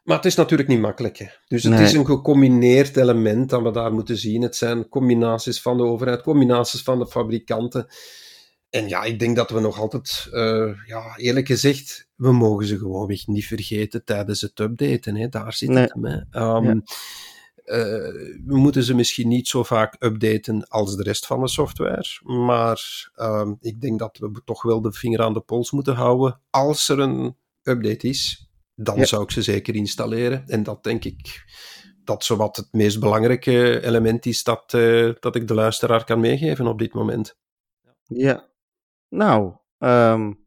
maar 0.09 0.17
het 0.17 0.27
is 0.27 0.35
natuurlijk 0.35 0.69
niet 0.69 0.81
makkelijk. 0.81 1.17
Hè. 1.19 1.27
Dus 1.47 1.63
het 1.63 1.73
nee. 1.73 1.85
is 1.85 1.93
een 1.93 2.07
gecombineerd 2.07 2.97
element 2.97 3.51
dat 3.51 3.63
we 3.63 3.71
daar 3.71 3.93
moeten 3.93 4.17
zien. 4.17 4.43
Het 4.43 4.57
zijn 4.57 4.89
combinaties 4.89 5.61
van 5.61 5.77
de 5.77 5.83
overheid, 5.83 6.23
combinaties 6.23 6.83
van 6.83 6.99
de 6.99 7.07
fabrikanten. 7.07 7.87
En 8.71 8.89
ja, 8.89 9.03
ik 9.03 9.19
denk 9.19 9.37
dat 9.37 9.51
we 9.51 9.61
nog 9.61 9.79
altijd, 9.79 10.29
uh, 10.33 10.73
ja, 10.87 11.17
eerlijk 11.17 11.47
gezegd, 11.47 12.09
we 12.15 12.33
mogen 12.33 12.67
ze 12.67 12.79
gewoonweg 12.79 13.27
niet 13.27 13.47
vergeten 13.47 14.05
tijdens 14.05 14.41
het 14.41 14.59
updaten. 14.59 15.17
Hè. 15.17 15.29
Daar 15.29 15.53
zit 15.53 15.69
nee. 15.69 15.83
het 15.83 15.95
mee. 15.95 16.25
Um, 16.31 16.65
ja. 16.65 16.83
Uh, 17.71 17.75
we 18.47 18.57
moeten 18.57 18.83
ze 18.83 18.95
misschien 18.95 19.29
niet 19.29 19.49
zo 19.49 19.63
vaak 19.63 19.97
updaten 19.99 20.69
als 20.69 20.97
de 20.97 21.03
rest 21.03 21.27
van 21.27 21.41
de 21.41 21.49
software. 21.49 22.21
Maar 22.23 23.11
uh, 23.17 23.51
ik 23.61 23.81
denk 23.81 23.99
dat 23.99 24.19
we 24.19 24.43
toch 24.45 24.63
wel 24.63 24.81
de 24.81 24.93
vinger 24.93 25.21
aan 25.21 25.33
de 25.33 25.41
pols 25.41 25.71
moeten 25.71 25.95
houden. 25.95 26.41
Als 26.51 26.89
er 26.89 26.99
een 26.99 27.37
update 27.63 28.09
is, 28.09 28.51
dan 28.75 28.97
ja. 28.97 29.05
zou 29.05 29.23
ik 29.23 29.31
ze 29.31 29.43
zeker 29.43 29.75
installeren. 29.75 30.45
En 30.47 30.63
dat 30.63 30.83
denk 30.83 31.05
ik 31.05 31.45
dat 32.05 32.25
zowat 32.25 32.57
het 32.57 32.69
meest 32.71 33.01
belangrijke 33.01 33.85
element 33.85 34.27
is 34.27 34.43
dat, 34.43 34.73
uh, 34.73 35.15
dat 35.21 35.37
ik 35.37 35.49
de 35.49 35.55
luisteraar 35.55 36.05
kan 36.05 36.21
meegeven 36.21 36.67
op 36.67 36.79
dit 36.79 36.95
moment. 36.95 37.37
Ja, 38.05 38.49
nou, 39.09 39.53
um, 39.79 40.47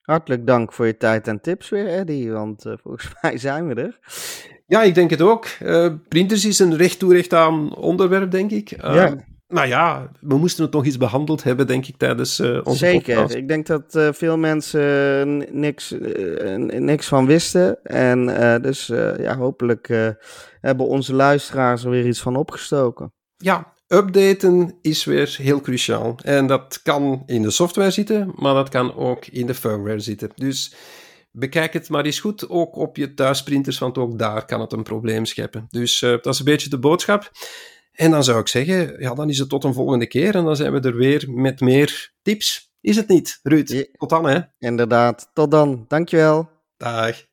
hartelijk 0.00 0.46
dank 0.46 0.72
voor 0.72 0.86
je 0.86 0.96
tijd 0.96 1.28
en 1.28 1.40
tips 1.40 1.68
weer, 1.68 1.88
Eddie. 1.88 2.32
Want 2.32 2.66
uh, 2.66 2.72
volgens 2.82 3.12
mij 3.20 3.38
zijn 3.38 3.66
we 3.66 3.74
er. 3.74 3.98
Ja, 4.68 4.82
ik 4.82 4.94
denk 4.94 5.10
het 5.10 5.20
ook. 5.20 5.46
Uh, 5.62 5.92
printers 6.08 6.44
is 6.44 6.58
een 6.58 6.76
recht 6.76 6.98
toe 6.98 7.14
recht 7.14 7.34
aan 7.34 7.76
onderwerp, 7.76 8.30
denk 8.30 8.50
ik. 8.50 8.70
Uh, 8.70 8.94
ja. 8.94 9.16
Nou 9.46 9.66
ja, 9.68 10.10
we 10.20 10.36
moesten 10.36 10.64
het 10.64 10.72
nog 10.72 10.84
iets 10.84 10.96
behandeld 10.96 11.42
hebben, 11.42 11.66
denk 11.66 11.86
ik, 11.86 11.96
tijdens 11.96 12.40
uh, 12.40 12.60
onze 12.64 12.78
Zeker. 12.78 13.14
podcast. 13.14 13.34
Ik 13.34 13.48
denk 13.48 13.66
dat 13.66 13.94
uh, 13.94 14.08
veel 14.12 14.38
mensen 14.38 15.60
niks, 15.60 15.94
niks 16.68 17.06
van 17.06 17.26
wisten. 17.26 17.82
En 17.82 18.26
dus 18.62 18.86
ja, 19.18 19.36
hopelijk 19.36 19.88
hebben 20.60 20.86
onze 20.86 21.14
luisteraars 21.14 21.84
er 21.84 21.90
weer 21.90 22.06
iets 22.06 22.20
van 22.20 22.36
opgestoken. 22.36 23.12
Ja, 23.36 23.72
updaten 23.86 24.74
is 24.82 25.04
weer 25.04 25.36
heel 25.38 25.60
cruciaal. 25.60 26.18
En 26.24 26.46
dat 26.46 26.80
kan 26.82 27.22
in 27.26 27.42
de 27.42 27.50
software 27.50 27.90
zitten, 27.90 28.32
maar 28.34 28.54
dat 28.54 28.68
kan 28.68 28.94
ook 28.94 29.26
in 29.26 29.46
de 29.46 29.54
firmware 29.54 30.00
zitten. 30.00 30.30
Dus 30.34 30.74
bekijk 31.30 31.72
het 31.72 31.88
maar 31.88 32.04
eens 32.04 32.20
goed, 32.20 32.48
ook 32.48 32.76
op 32.76 32.96
je 32.96 33.14
thuisprinters, 33.14 33.78
want 33.78 33.98
ook 33.98 34.18
daar 34.18 34.44
kan 34.44 34.60
het 34.60 34.72
een 34.72 34.82
probleem 34.82 35.24
scheppen. 35.24 35.66
Dus 35.70 36.02
uh, 36.02 36.10
dat 36.10 36.26
is 36.26 36.38
een 36.38 36.44
beetje 36.44 36.70
de 36.70 36.78
boodschap. 36.78 37.30
En 37.92 38.10
dan 38.10 38.24
zou 38.24 38.40
ik 38.40 38.48
zeggen, 38.48 39.00
ja, 39.00 39.14
dan 39.14 39.28
is 39.28 39.38
het 39.38 39.48
tot 39.48 39.64
een 39.64 39.74
volgende 39.74 40.06
keer 40.06 40.34
en 40.34 40.44
dan 40.44 40.56
zijn 40.56 40.72
we 40.72 40.80
er 40.80 40.96
weer 40.96 41.24
met 41.30 41.60
meer 41.60 42.12
tips. 42.22 42.72
Is 42.80 42.96
het 42.96 43.08
niet, 43.08 43.40
Ruud? 43.42 43.68
Ja. 43.68 43.84
Tot 43.92 44.08
dan, 44.08 44.28
hè? 44.28 44.40
Inderdaad, 44.58 45.30
tot 45.32 45.50
dan. 45.50 45.84
Dankjewel. 45.88 46.48
Dag. 46.76 47.24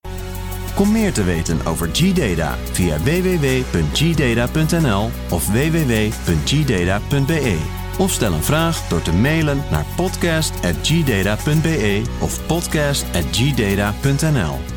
Kom 0.75 0.91
meer 0.91 1.13
te 1.13 1.23
weten 1.23 1.65
over 1.65 1.89
G-Data 1.93 2.57
via 2.57 2.97
www.gdata.nl 2.99 4.29
of 5.29 5.47
www.gdata.be. 5.47 6.25
Of 7.97 8.11
stel 8.11 8.33
een 8.33 8.43
vraag 8.43 8.87
door 8.87 9.01
te 9.01 9.13
mailen 9.13 9.63
naar 9.71 9.85
podcast.gdata.be 9.95 12.01
of 12.19 12.45
podcast.gdata.nl. 12.45 14.74